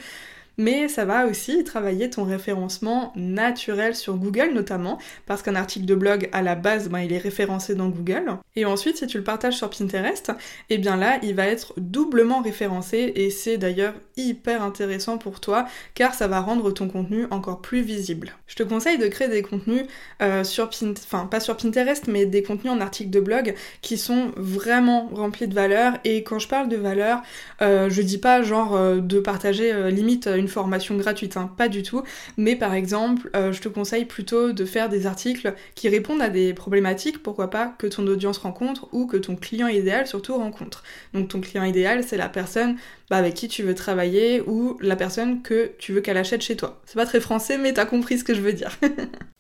mais 0.59 0.89
ça 0.89 1.05
va 1.05 1.25
aussi 1.25 1.63
travailler 1.63 2.09
ton 2.09 2.25
référencement 2.25 3.13
naturel 3.15 3.95
sur 3.95 4.17
Google 4.17 4.51
notamment, 4.53 4.99
parce 5.25 5.41
qu'un 5.41 5.55
article 5.55 5.85
de 5.85 5.95
blog 5.95 6.29
à 6.33 6.41
la 6.41 6.55
base, 6.55 6.89
ben, 6.89 6.99
il 6.99 7.13
est 7.13 7.17
référencé 7.17 7.75
dans 7.75 7.87
Google. 7.87 8.37
Et 8.57 8.65
ensuite, 8.65 8.97
si 8.97 9.07
tu 9.07 9.17
le 9.17 9.23
partages 9.23 9.55
sur 9.55 9.69
Pinterest, 9.69 10.31
et 10.69 10.75
eh 10.75 10.77
bien 10.77 10.97
là, 10.97 11.17
il 11.23 11.33
va 11.33 11.47
être 11.47 11.73
doublement 11.77 12.41
référencé, 12.41 13.13
et 13.15 13.29
c'est 13.29 13.57
d'ailleurs 13.57 13.93
hyper 14.17 14.61
intéressant 14.61 15.17
pour 15.17 15.39
toi, 15.39 15.65
car 15.93 16.13
ça 16.13 16.27
va 16.27 16.41
rendre 16.41 16.71
ton 16.71 16.89
contenu 16.89 17.25
encore 17.31 17.61
plus 17.61 17.81
visible. 17.81 18.33
Je 18.47 18.55
te 18.55 18.63
conseille 18.63 18.97
de 18.97 19.07
créer 19.07 19.29
des 19.29 19.41
contenus 19.41 19.83
euh, 20.21 20.43
sur 20.43 20.69
Pinterest, 20.69 21.05
enfin 21.09 21.25
pas 21.25 21.39
sur 21.39 21.55
Pinterest, 21.55 22.07
mais 22.07 22.25
des 22.25 22.43
contenus 22.43 22.73
en 22.73 22.81
article 22.81 23.11
de 23.11 23.21
blog 23.21 23.55
qui 23.81 23.97
sont 23.97 24.31
vraiment 24.35 25.09
remplis 25.13 25.47
de 25.47 25.55
valeur, 25.55 25.93
et 26.03 26.23
quand 26.23 26.39
je 26.39 26.49
parle 26.49 26.67
de 26.67 26.75
valeur, 26.75 27.21
euh, 27.61 27.89
je 27.89 28.01
dis 28.01 28.17
pas 28.17 28.41
genre 28.41 28.75
euh, 28.75 28.97
de 28.97 29.21
partager 29.21 29.89
limite 29.89 30.27
une 30.27 30.48
formation 30.49 30.97
gratuite, 30.97 31.37
hein, 31.37 31.51
pas 31.57 31.69
du 31.69 31.83
tout. 31.83 32.03
Mais 32.37 32.55
par 32.55 32.73
exemple, 32.73 33.29
euh, 33.35 33.51
je 33.51 33.61
te 33.61 33.69
conseille 33.69 34.05
plutôt 34.05 34.51
de 34.51 34.65
faire 34.65 34.89
des 34.89 35.05
articles 35.05 35.53
qui 35.75 35.89
répondent 35.89 36.21
à 36.21 36.29
des 36.29 36.53
problématiques, 36.53 37.23
pourquoi 37.23 37.49
pas, 37.49 37.73
que 37.77 37.87
ton 37.87 38.05
audience 38.07 38.37
rencontre 38.39 38.87
ou 38.91 39.07
que 39.07 39.17
ton 39.17 39.35
client 39.35 39.67
idéal 39.67 40.07
surtout 40.07 40.35
rencontre. 40.35 40.83
Donc 41.13 41.29
ton 41.29 41.41
client 41.41 41.63
idéal, 41.63 42.03
c'est 42.03 42.17
la 42.17 42.29
personne 42.29 42.75
bah, 43.09 43.17
avec 43.17 43.33
qui 43.33 43.47
tu 43.47 43.63
veux 43.63 43.75
travailler 43.75 44.41
ou 44.41 44.77
la 44.81 44.95
personne 44.95 45.41
que 45.41 45.71
tu 45.79 45.93
veux 45.93 46.01
qu'elle 46.01 46.17
achète 46.17 46.41
chez 46.41 46.55
toi. 46.55 46.81
C'est 46.85 46.95
pas 46.95 47.05
très 47.05 47.19
français, 47.19 47.57
mais 47.57 47.73
t'as 47.73 47.85
compris 47.85 48.17
ce 48.19 48.23
que 48.23 48.33
je 48.33 48.41
veux 48.41 48.53
dire. 48.53 48.77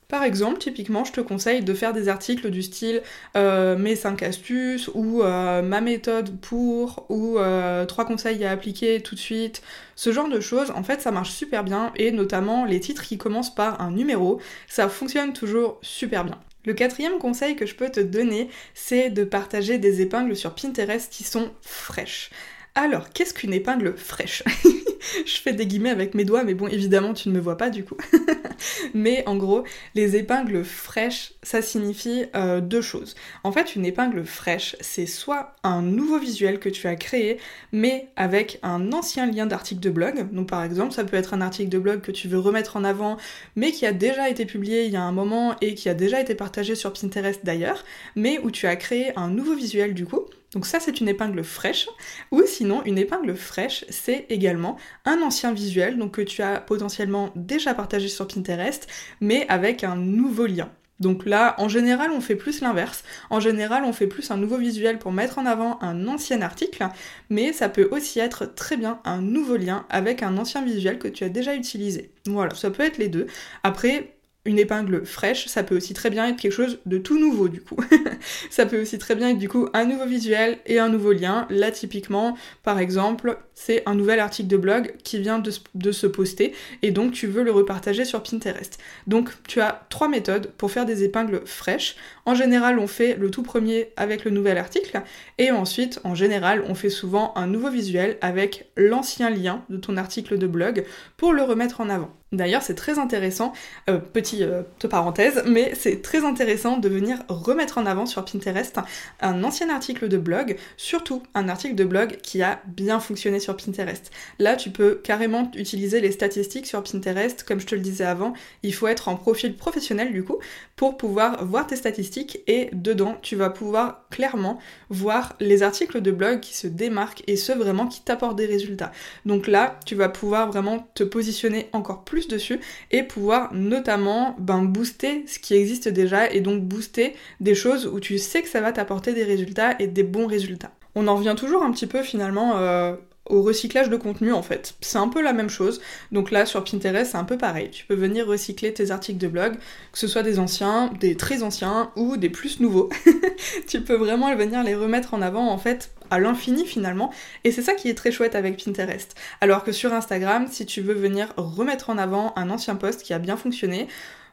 Par 0.09 0.23
exemple, 0.23 0.57
typiquement, 0.57 1.05
je 1.05 1.11
te 1.11 1.21
conseille 1.21 1.61
de 1.61 1.73
faire 1.75 1.93
des 1.93 2.09
articles 2.09 2.49
du 2.49 2.63
style 2.63 3.03
euh, 3.37 3.77
mes 3.77 3.95
5 3.95 4.23
astuces 4.23 4.89
ou 4.95 5.21
euh, 5.21 5.61
ma 5.61 5.81
méthode 5.81 6.35
pour 6.41 7.05
ou 7.09 7.35
3 7.35 7.43
euh, 7.43 7.85
conseils 7.85 8.43
à 8.43 8.49
appliquer 8.49 9.01
tout 9.01 9.13
de 9.13 9.19
suite. 9.19 9.61
Ce 9.95 10.11
genre 10.11 10.27
de 10.27 10.39
choses, 10.39 10.71
en 10.71 10.81
fait, 10.81 10.99
ça 10.99 11.11
marche 11.11 11.29
super 11.29 11.63
bien 11.63 11.93
et 11.95 12.11
notamment 12.11 12.65
les 12.65 12.79
titres 12.79 13.03
qui 13.03 13.19
commencent 13.19 13.53
par 13.53 13.81
un 13.81 13.91
numéro, 13.91 14.41
ça 14.67 14.89
fonctionne 14.89 15.31
toujours 15.31 15.77
super 15.83 16.25
bien. 16.25 16.39
Le 16.65 16.73
quatrième 16.73 17.19
conseil 17.19 17.55
que 17.55 17.67
je 17.67 17.75
peux 17.75 17.89
te 17.89 17.99
donner, 17.99 18.49
c'est 18.73 19.11
de 19.11 19.23
partager 19.23 19.77
des 19.77 20.01
épingles 20.01 20.35
sur 20.35 20.55
Pinterest 20.55 21.13
qui 21.13 21.23
sont 21.23 21.51
fraîches. 21.61 22.31
Alors, 22.75 23.09
qu'est-ce 23.09 23.33
qu'une 23.33 23.53
épingle 23.53 23.95
fraîche 23.97 24.43
Je 25.25 25.41
fais 25.41 25.53
des 25.53 25.65
guillemets 25.65 25.89
avec 25.89 26.13
mes 26.13 26.25
doigts, 26.25 26.43
mais 26.43 26.53
bon, 26.53 26.67
évidemment, 26.67 27.13
tu 27.13 27.29
ne 27.29 27.33
me 27.33 27.39
vois 27.39 27.57
pas 27.57 27.69
du 27.69 27.83
coup. 27.83 27.97
mais 28.93 29.23
en 29.27 29.35
gros, 29.37 29.63
les 29.95 30.15
épingles 30.15 30.63
fraîches, 30.63 31.33
ça 31.41 31.61
signifie 31.61 32.25
euh, 32.35 32.61
deux 32.61 32.81
choses. 32.81 33.15
En 33.43 33.51
fait, 33.51 33.75
une 33.75 33.85
épingle 33.85 34.23
fraîche, 34.23 34.75
c'est 34.81 35.05
soit 35.05 35.55
un 35.63 35.81
nouveau 35.81 36.19
visuel 36.19 36.59
que 36.59 36.69
tu 36.69 36.87
as 36.87 36.95
créé, 36.95 37.37
mais 37.71 38.09
avec 38.15 38.59
un 38.61 38.91
ancien 38.91 39.25
lien 39.25 39.45
d'article 39.45 39.81
de 39.81 39.89
blog. 39.89 40.31
Donc, 40.31 40.49
par 40.49 40.63
exemple, 40.63 40.93
ça 40.93 41.03
peut 41.03 41.17
être 41.17 41.33
un 41.33 41.41
article 41.41 41.69
de 41.69 41.79
blog 41.79 42.01
que 42.01 42.11
tu 42.11 42.27
veux 42.27 42.39
remettre 42.39 42.77
en 42.77 42.83
avant, 42.83 43.17
mais 43.55 43.71
qui 43.71 43.85
a 43.85 43.93
déjà 43.93 44.29
été 44.29 44.45
publié 44.45 44.85
il 44.85 44.91
y 44.91 44.97
a 44.97 45.03
un 45.03 45.11
moment 45.11 45.55
et 45.61 45.75
qui 45.75 45.89
a 45.89 45.93
déjà 45.93 46.19
été 46.21 46.35
partagé 46.35 46.75
sur 46.75 46.93
Pinterest 46.93 47.41
d'ailleurs, 47.43 47.83
mais 48.15 48.39
où 48.39 48.51
tu 48.51 48.67
as 48.67 48.75
créé 48.75 49.11
un 49.17 49.29
nouveau 49.29 49.55
visuel 49.55 49.93
du 49.93 50.05
coup. 50.05 50.25
Donc 50.53 50.65
ça 50.65 50.79
c'est 50.79 50.99
une 50.99 51.07
épingle 51.07 51.43
fraîche, 51.43 51.87
ou 52.31 52.41
sinon 52.45 52.83
une 52.85 52.97
épingle 52.97 53.35
fraîche 53.35 53.85
c'est 53.89 54.25
également 54.29 54.77
un 55.05 55.21
ancien 55.21 55.53
visuel 55.53 55.97
donc 55.97 56.13
que 56.13 56.21
tu 56.21 56.41
as 56.41 56.59
potentiellement 56.59 57.31
déjà 57.35 57.73
partagé 57.73 58.07
sur 58.07 58.27
Pinterest 58.27 58.87
mais 59.21 59.45
avec 59.47 59.83
un 59.83 59.95
nouveau 59.95 60.45
lien. 60.47 60.71
Donc 60.99 61.25
là, 61.25 61.55
en 61.59 61.69
général, 61.69 62.11
on 62.11 62.19
fait 62.19 62.35
plus 62.35 62.61
l'inverse. 62.61 63.03
En 63.29 63.39
général, 63.39 63.83
on 63.85 63.93
fait 63.93 64.07
plus 64.07 64.31
un 64.31 64.37
nouveau 64.37 64.57
visuel 64.57 64.99
pour 64.99 65.11
mettre 65.11 65.39
en 65.39 65.45
avant 65.45 65.79
un 65.81 66.07
ancien 66.07 66.41
article, 66.41 66.85
mais 67.29 67.53
ça 67.53 67.69
peut 67.69 67.87
aussi 67.91 68.19
être 68.19 68.45
très 68.45 68.75
bien 68.75 68.99
un 69.05 69.21
nouveau 69.21 69.55
lien 69.55 69.85
avec 69.89 70.23
un 70.23 70.37
ancien 70.37 70.61
visuel 70.61 70.99
que 70.99 71.07
tu 71.07 71.23
as 71.23 71.29
déjà 71.29 71.55
utilisé. 71.55 72.11
Voilà, 72.25 72.53
ça 72.53 72.69
peut 72.69 72.83
être 72.83 72.97
les 72.97 73.07
deux. 73.07 73.27
Après, 73.63 74.18
une 74.49 74.57
épingle 74.57 75.05
fraîche, 75.05 75.45
ça 75.47 75.61
peut 75.61 75.77
aussi 75.77 75.93
très 75.93 76.09
bien 76.09 76.27
être 76.27 76.37
quelque 76.37 76.51
chose 76.51 76.79
de 76.87 76.97
tout 76.97 77.19
nouveau 77.19 77.47
du 77.49 77.61
coup. 77.61 77.77
ça 78.49 78.65
peut 78.65 78.81
aussi 78.81 78.97
très 78.97 79.15
bien 79.15 79.29
être 79.29 79.37
du 79.37 79.47
coup 79.47 79.69
un 79.73 79.85
nouveau 79.85 80.07
visuel 80.07 80.57
et 80.65 80.79
un 80.79 80.89
nouveau 80.89 81.13
lien. 81.13 81.45
Là 81.51 81.69
typiquement, 81.69 82.35
par 82.63 82.79
exemple, 82.79 83.37
c'est 83.61 83.83
un 83.85 83.93
nouvel 83.93 84.21
article 84.21 84.47
de 84.47 84.55
blog 84.55 84.93
qui 85.03 85.19
vient 85.19 85.37
de, 85.37 85.91
se 85.91 86.07
poster 86.07 86.53
et 86.81 86.91
donc 86.91 87.11
tu 87.11 87.27
veux 87.27 87.43
le 87.43 87.51
repartager 87.51 88.05
sur 88.05 88.23
Pinterest. 88.23 88.79
Donc 89.05 89.31
tu 89.49 89.59
as 89.59 89.85
trois 89.89 90.07
méthodes 90.07 90.51
pour 90.57 90.71
faire 90.71 90.85
des 90.85 91.03
épingles 91.03 91.41
fraîches. 91.45 91.97
En 92.25 92.35
général, 92.35 92.79
on 92.79 92.87
fait 92.87 93.15
le 93.15 93.29
tout 93.29 93.43
premier 93.43 93.89
avec 93.97 94.23
le 94.23 94.31
nouvel 94.31 94.57
article 94.57 95.01
et 95.37 95.51
ensuite, 95.51 95.99
en 96.05 96.15
général, 96.15 96.63
on 96.69 96.73
fait 96.73 96.89
souvent 96.89 97.33
un 97.35 97.47
nouveau 97.47 97.69
visuel 97.69 98.17
avec 98.21 98.69
l'ancien 98.77 99.29
lien 99.29 99.65
de 99.69 99.75
ton 99.75 99.97
article 99.97 100.37
de 100.37 100.47
blog 100.47 100.85
pour 101.17 101.33
le 101.33 101.43
remettre 101.43 101.81
en 101.81 101.89
avant. 101.89 102.11
D'ailleurs, 102.31 102.61
c'est 102.61 102.75
très 102.75 102.99
intéressant, 102.99 103.53
euh, 103.89 103.99
euh, 104.15 104.63
parenthèse, 104.89 105.43
mais 105.47 105.73
c'est 105.73 106.01
très 106.03 106.23
intéressant 106.23 106.77
de 106.77 106.87
venir 106.87 107.17
remettre 107.27 107.79
en 107.79 107.87
avant 107.87 108.05
sur 108.05 108.23
Pinterest 108.23 108.77
un 109.19 109.43
ancien 109.43 109.69
article 109.69 110.07
de 110.07 110.17
blog, 110.17 110.55
surtout 110.77 111.23
un 111.33 111.49
article 111.49 111.73
de 111.73 111.83
blog 111.83 112.17
qui 112.21 112.43
a 112.43 112.61
bien 112.67 112.99
fonctionné 112.99 113.39
sur 113.39 113.48
Pinterest. 113.55 114.11
Là, 114.39 114.55
tu 114.55 114.69
peux 114.69 114.95
carrément 114.95 115.51
utiliser 115.55 116.01
les 116.01 116.11
statistiques 116.11 116.67
sur 116.67 116.83
Pinterest, 116.83 117.43
comme 117.43 117.59
je 117.59 117.65
te 117.65 117.75
le 117.75 117.81
disais 117.81 118.05
avant, 118.05 118.33
il 118.63 118.73
faut 118.73 118.87
être 118.87 119.07
en 119.07 119.15
profil 119.15 119.55
professionnel 119.55 120.11
du 120.11 120.23
coup 120.23 120.37
pour 120.75 120.97
pouvoir 120.97 121.45
voir 121.45 121.67
tes 121.67 121.75
statistiques 121.75 122.39
et 122.47 122.69
dedans, 122.71 123.17
tu 123.21 123.35
vas 123.35 123.49
pouvoir 123.49 124.05
clairement 124.09 124.59
voir 124.89 125.35
les 125.39 125.63
articles 125.63 126.01
de 126.01 126.11
blog 126.11 126.39
qui 126.39 126.55
se 126.55 126.67
démarquent 126.67 127.23
et 127.27 127.35
ceux 127.35 127.55
vraiment 127.55 127.87
qui 127.87 128.01
t'apportent 128.01 128.37
des 128.37 128.45
résultats. 128.45 128.91
Donc 129.25 129.47
là, 129.47 129.79
tu 129.85 129.95
vas 129.95 130.09
pouvoir 130.09 130.49
vraiment 130.51 130.89
te 130.93 131.03
positionner 131.03 131.67
encore 131.73 132.03
plus 132.03 132.27
dessus 132.27 132.59
et 132.91 133.03
pouvoir 133.03 133.53
notamment 133.53 134.35
ben, 134.39 134.63
booster 134.63 135.25
ce 135.27 135.39
qui 135.39 135.53
existe 135.55 135.89
déjà 135.89 136.31
et 136.31 136.41
donc 136.41 136.63
booster 136.63 137.15
des 137.39 137.55
choses 137.55 137.85
où 137.87 137.99
tu 137.99 138.17
sais 138.17 138.41
que 138.41 138.49
ça 138.49 138.61
va 138.61 138.71
t'apporter 138.71 139.13
des 139.13 139.23
résultats 139.23 139.75
et 139.79 139.87
des 139.87 140.03
bons 140.03 140.27
résultats. 140.27 140.71
On 140.95 141.07
en 141.07 141.15
revient 141.15 141.35
toujours 141.37 141.63
un 141.63 141.71
petit 141.71 141.87
peu 141.87 142.01
finalement 142.01 142.57
euh, 142.57 142.95
au 143.29 143.41
recyclage 143.41 143.89
de 143.89 143.95
contenu 143.95 144.33
en 144.33 144.41
fait. 144.41 144.75
C'est 144.81 144.97
un 144.97 145.07
peu 145.07 145.21
la 145.21 145.33
même 145.33 145.49
chose. 145.49 145.79
Donc 146.11 146.31
là 146.31 146.45
sur 146.45 146.63
Pinterest 146.63 147.11
c'est 147.11 147.17
un 147.17 147.23
peu 147.23 147.37
pareil. 147.37 147.69
Tu 147.69 147.85
peux 147.85 147.95
venir 147.95 148.27
recycler 148.27 148.73
tes 148.73 148.91
articles 148.91 149.19
de 149.19 149.27
blog, 149.27 149.55
que 149.91 149.99
ce 149.99 150.07
soit 150.07 150.23
des 150.23 150.39
anciens, 150.39 150.91
des 150.99 151.15
très 151.15 151.43
anciens 151.43 151.91
ou 151.95 152.17
des 152.17 152.29
plus 152.29 152.59
nouveaux. 152.59 152.89
tu 153.67 153.81
peux 153.81 153.95
vraiment 153.95 154.35
venir 154.35 154.63
les 154.63 154.75
remettre 154.75 155.13
en 155.13 155.21
avant 155.21 155.49
en 155.49 155.57
fait 155.57 155.91
à 156.11 156.19
l'infini 156.19 156.65
finalement. 156.65 157.11
Et 157.43 157.51
c'est 157.51 157.61
ça 157.61 157.73
qui 157.73 157.89
est 157.89 157.93
très 157.93 158.11
chouette 158.11 158.35
avec 158.35 158.63
Pinterest. 158.63 159.15
Alors 159.41 159.63
que 159.63 159.71
sur 159.71 159.93
Instagram, 159.93 160.47
si 160.49 160.65
tu 160.65 160.81
veux 160.81 160.93
venir 160.93 161.33
remettre 161.37 161.89
en 161.89 161.97
avant 161.97 162.33
un 162.35 162.49
ancien 162.49 162.75
post 162.75 163.03
qui 163.03 163.13
a 163.13 163.19
bien 163.19 163.37
fonctionné, 163.37 163.87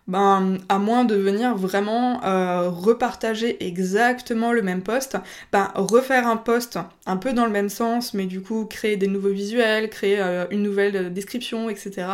ben, 0.08 0.58
à 0.68 0.78
moins 0.78 1.04
de 1.04 1.16
venir 1.16 1.56
vraiment 1.56 2.22
euh, 2.24 2.68
repartager 2.68 3.64
exactement 3.66 4.52
le 4.52 4.62
même 4.62 4.82
poste, 4.82 5.16
ben, 5.52 5.70
refaire 5.74 6.26
un 6.26 6.36
post 6.36 6.78
un 7.06 7.16
peu 7.16 7.32
dans 7.32 7.44
le 7.44 7.50
même 7.50 7.68
sens, 7.68 8.14
mais 8.14 8.26
du 8.26 8.40
coup 8.40 8.66
créer 8.66 8.96
des 8.96 9.08
nouveaux 9.08 9.30
visuels, 9.30 9.90
créer 9.90 10.20
euh, 10.20 10.46
une 10.50 10.62
nouvelle 10.62 11.12
description, 11.12 11.68
etc., 11.70 12.06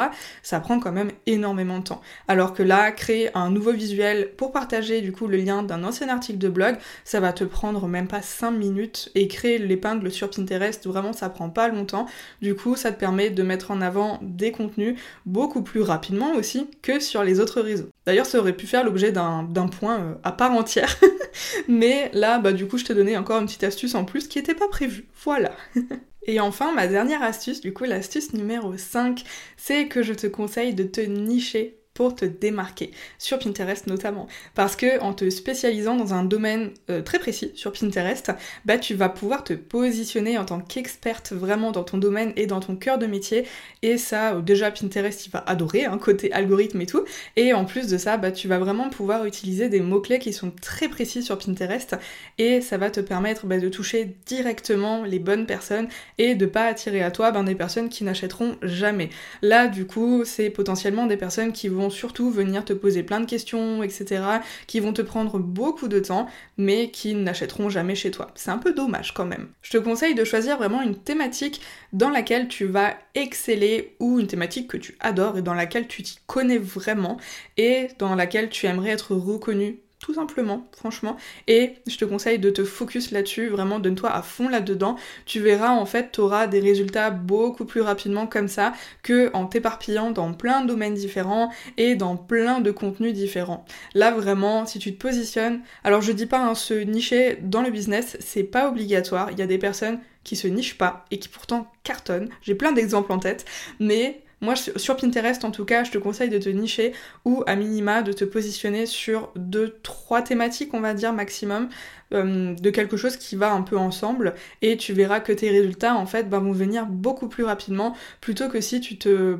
ça 0.42 0.60
prend 0.60 0.78
quand 0.78 0.92
même 0.92 1.10
énormément 1.26 1.78
de 1.78 1.84
temps. 1.84 2.00
Alors 2.28 2.54
que 2.54 2.62
là, 2.62 2.92
créer 2.92 3.30
un 3.36 3.50
nouveau 3.50 3.72
visuel 3.72 4.30
pour 4.36 4.52
partager 4.52 5.00
du 5.00 5.12
coup 5.12 5.26
le 5.26 5.36
lien 5.36 5.62
d'un 5.62 5.84
ancien 5.84 6.08
article 6.08 6.38
de 6.38 6.48
blog, 6.48 6.76
ça 7.04 7.20
va 7.20 7.32
te 7.32 7.44
prendre 7.44 7.86
même 7.88 8.08
pas 8.08 8.22
5 8.22 8.50
minutes 8.52 9.10
et 9.14 9.28
créer 9.28 9.58
l'épingle 9.58 10.10
sur 10.10 10.30
Pinterest, 10.30 10.86
vraiment 10.86 11.12
ça 11.12 11.28
prend 11.28 11.50
pas 11.50 11.68
longtemps. 11.68 12.06
Du 12.40 12.54
coup, 12.54 12.76
ça 12.76 12.92
te 12.92 12.98
permet 12.98 13.30
de 13.30 13.42
mettre 13.42 13.70
en 13.70 13.80
avant 13.80 14.18
des 14.22 14.52
contenus 14.52 14.98
beaucoup 15.26 15.62
plus 15.62 15.82
rapidement 15.82 16.32
aussi 16.34 16.68
que 16.82 17.00
sur 17.00 17.22
les 17.24 17.40
autres 17.40 17.60
réseaux. 17.60 17.81
D'ailleurs, 18.06 18.26
ça 18.26 18.38
aurait 18.38 18.56
pu 18.56 18.66
faire 18.66 18.84
l'objet 18.84 19.12
d'un 19.12 19.68
point 19.68 20.00
euh, 20.00 20.14
à 20.22 20.32
part 20.32 20.52
entière. 20.52 20.96
Mais 21.68 22.10
là, 22.12 22.38
bah 22.38 22.52
du 22.52 22.66
coup, 22.66 22.78
je 22.78 22.84
te 22.84 22.92
donnais 22.92 23.16
encore 23.16 23.40
une 23.40 23.46
petite 23.46 23.64
astuce 23.64 23.94
en 23.94 24.04
plus 24.04 24.28
qui 24.28 24.38
n'était 24.38 24.54
pas 24.54 24.68
prévue. 24.68 25.06
Voilà. 25.24 25.52
Et 26.24 26.38
enfin, 26.40 26.72
ma 26.72 26.86
dernière 26.86 27.22
astuce, 27.22 27.60
du 27.60 27.72
coup, 27.72 27.84
l'astuce 27.84 28.32
numéro 28.32 28.76
5, 28.76 29.24
c'est 29.56 29.88
que 29.88 30.02
je 30.02 30.12
te 30.12 30.26
conseille 30.28 30.74
de 30.74 30.84
te 30.84 31.00
nicher 31.00 31.81
pour 31.94 32.14
te 32.14 32.24
démarquer, 32.24 32.90
sur 33.18 33.38
Pinterest 33.38 33.86
notamment. 33.86 34.26
Parce 34.54 34.76
que 34.76 35.00
en 35.00 35.12
te 35.12 35.28
spécialisant 35.28 35.96
dans 35.96 36.14
un 36.14 36.24
domaine 36.24 36.70
euh, 36.90 37.02
très 37.02 37.18
précis 37.18 37.52
sur 37.54 37.72
Pinterest, 37.72 38.32
bah 38.64 38.78
tu 38.78 38.94
vas 38.94 39.08
pouvoir 39.08 39.44
te 39.44 39.52
positionner 39.52 40.38
en 40.38 40.44
tant 40.44 40.60
qu'experte 40.60 41.32
vraiment 41.32 41.70
dans 41.70 41.84
ton 41.84 41.98
domaine 41.98 42.32
et 42.36 42.46
dans 42.46 42.60
ton 42.60 42.76
cœur 42.76 42.98
de 42.98 43.06
métier. 43.06 43.46
Et 43.82 43.98
ça, 43.98 44.40
déjà 44.40 44.70
Pinterest 44.70 45.26
il 45.26 45.30
va 45.30 45.40
adorer, 45.46 45.84
hein, 45.84 45.98
côté 45.98 46.32
algorithme 46.32 46.80
et 46.80 46.86
tout. 46.86 47.04
Et 47.36 47.52
en 47.52 47.64
plus 47.64 47.88
de 47.88 47.98
ça, 47.98 48.16
bah 48.16 48.32
tu 48.32 48.48
vas 48.48 48.58
vraiment 48.58 48.88
pouvoir 48.88 49.26
utiliser 49.26 49.68
des 49.68 49.80
mots-clés 49.80 50.18
qui 50.18 50.32
sont 50.32 50.50
très 50.50 50.88
précis 50.88 51.22
sur 51.22 51.36
Pinterest 51.38 51.96
et 52.38 52.60
ça 52.60 52.78
va 52.78 52.90
te 52.90 53.00
permettre 53.00 53.46
bah, 53.46 53.58
de 53.58 53.68
toucher 53.68 54.16
directement 54.26 55.04
les 55.04 55.18
bonnes 55.18 55.46
personnes 55.46 55.88
et 56.18 56.34
de 56.34 56.46
pas 56.46 56.64
attirer 56.64 57.02
à 57.02 57.10
toi 57.10 57.30
ben, 57.32 57.44
des 57.44 57.54
personnes 57.54 57.90
qui 57.90 58.04
n'achèteront 58.04 58.56
jamais. 58.62 59.10
Là 59.42 59.68
du 59.68 59.86
coup, 59.86 60.24
c'est 60.24 60.48
potentiellement 60.48 61.06
des 61.06 61.16
personnes 61.16 61.52
qui 61.52 61.68
vont 61.68 61.81
surtout 61.90 62.30
venir 62.30 62.64
te 62.64 62.72
poser 62.72 63.02
plein 63.02 63.20
de 63.20 63.26
questions, 63.26 63.82
etc., 63.82 64.22
qui 64.66 64.80
vont 64.80 64.92
te 64.92 65.02
prendre 65.02 65.38
beaucoup 65.38 65.88
de 65.88 65.98
temps, 65.98 66.26
mais 66.56 66.90
qui 66.90 67.14
n'achèteront 67.14 67.68
jamais 67.68 67.94
chez 67.94 68.10
toi. 68.10 68.30
C'est 68.34 68.50
un 68.50 68.58
peu 68.58 68.72
dommage 68.72 69.14
quand 69.14 69.26
même. 69.26 69.48
Je 69.62 69.70
te 69.72 69.78
conseille 69.78 70.14
de 70.14 70.24
choisir 70.24 70.58
vraiment 70.58 70.82
une 70.82 70.96
thématique 70.96 71.60
dans 71.92 72.10
laquelle 72.10 72.48
tu 72.48 72.64
vas 72.64 72.94
exceller 73.14 73.96
ou 74.00 74.18
une 74.18 74.26
thématique 74.26 74.68
que 74.68 74.76
tu 74.76 74.96
adores 75.00 75.38
et 75.38 75.42
dans 75.42 75.54
laquelle 75.54 75.86
tu 75.86 76.02
t'y 76.02 76.18
connais 76.26 76.58
vraiment 76.58 77.18
et 77.56 77.88
dans 77.98 78.14
laquelle 78.14 78.48
tu 78.48 78.66
aimerais 78.66 78.90
être 78.90 79.14
reconnu 79.14 79.81
tout 80.02 80.14
simplement, 80.14 80.66
franchement. 80.76 81.16
Et 81.46 81.76
je 81.86 81.96
te 81.96 82.04
conseille 82.04 82.40
de 82.40 82.50
te 82.50 82.64
focus 82.64 83.12
là-dessus, 83.12 83.48
vraiment 83.48 83.78
donne-toi 83.78 84.10
à 84.10 84.20
fond 84.20 84.48
là-dedans. 84.48 84.96
Tu 85.26 85.38
verras 85.38 85.70
en 85.70 85.86
fait, 85.86 86.10
tu 86.10 86.20
auras 86.20 86.48
des 86.48 86.58
résultats 86.58 87.10
beaucoup 87.10 87.64
plus 87.64 87.80
rapidement 87.80 88.26
comme 88.26 88.48
ça 88.48 88.72
que 89.04 89.30
en 89.32 89.46
t'éparpillant 89.46 90.10
dans 90.10 90.34
plein 90.34 90.62
de 90.62 90.66
domaines 90.66 90.94
différents 90.94 91.52
et 91.76 91.94
dans 91.94 92.16
plein 92.16 92.60
de 92.60 92.72
contenus 92.72 93.14
différents. 93.14 93.64
Là 93.94 94.10
vraiment, 94.10 94.66
si 94.66 94.80
tu 94.80 94.92
te 94.92 95.00
positionnes, 95.00 95.60
alors 95.84 96.02
je 96.02 96.10
dis 96.10 96.26
pas 96.26 96.44
hein, 96.44 96.56
se 96.56 96.74
nicher 96.74 97.38
dans 97.40 97.62
le 97.62 97.70
business, 97.70 98.16
c'est 98.18 98.42
pas 98.42 98.68
obligatoire. 98.68 99.30
Il 99.30 99.38
y 99.38 99.42
a 99.42 99.46
des 99.46 99.58
personnes 99.58 100.00
qui 100.24 100.34
se 100.34 100.48
nichent 100.48 100.78
pas 100.78 101.04
et 101.12 101.20
qui 101.20 101.28
pourtant 101.28 101.70
cartonnent. 101.84 102.28
J'ai 102.42 102.56
plein 102.56 102.72
d'exemples 102.72 103.12
en 103.12 103.20
tête, 103.20 103.44
mais 103.78 104.20
Moi, 104.42 104.54
sur 104.56 104.96
Pinterest, 104.96 105.44
en 105.44 105.50
tout 105.50 105.64
cas, 105.64 105.84
je 105.84 105.92
te 105.92 105.98
conseille 105.98 106.28
de 106.28 106.38
te 106.38 106.48
nicher 106.48 106.92
ou 107.24 107.44
à 107.46 107.56
minima 107.56 108.02
de 108.02 108.12
te 108.12 108.24
positionner 108.24 108.86
sur 108.86 109.30
deux, 109.36 109.78
trois 109.82 110.20
thématiques, 110.20 110.74
on 110.74 110.80
va 110.80 110.94
dire, 110.94 111.12
maximum. 111.12 111.68
Euh, 112.12 112.54
de 112.54 112.70
quelque 112.70 112.96
chose 112.96 113.16
qui 113.16 113.36
va 113.36 113.52
un 113.52 113.62
peu 113.62 113.78
ensemble 113.78 114.34
et 114.60 114.76
tu 114.76 114.92
verras 114.92 115.20
que 115.20 115.32
tes 115.32 115.48
résultats 115.50 115.94
en 115.94 116.04
fait 116.04 116.28
bah, 116.28 116.40
vont 116.40 116.52
venir 116.52 116.84
beaucoup 116.84 117.26
plus 117.26 117.44
rapidement 117.44 117.96
plutôt 118.20 118.48
que 118.48 118.60
si 118.60 118.80
tu 118.80 118.98
te 118.98 119.38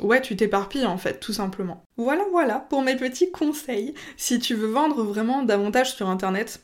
ouais 0.00 0.20
tu 0.20 0.34
t'éparpilles 0.34 0.86
en 0.86 0.98
fait 0.98 1.20
tout 1.20 1.32
simplement. 1.32 1.84
Voilà 1.96 2.24
voilà 2.32 2.66
pour 2.70 2.82
mes 2.82 2.96
petits 2.96 3.30
conseils. 3.30 3.94
Si 4.16 4.40
tu 4.40 4.54
veux 4.54 4.66
vendre 4.66 5.04
vraiment 5.04 5.42
davantage 5.42 5.94
sur 5.94 6.08
internet, 6.08 6.60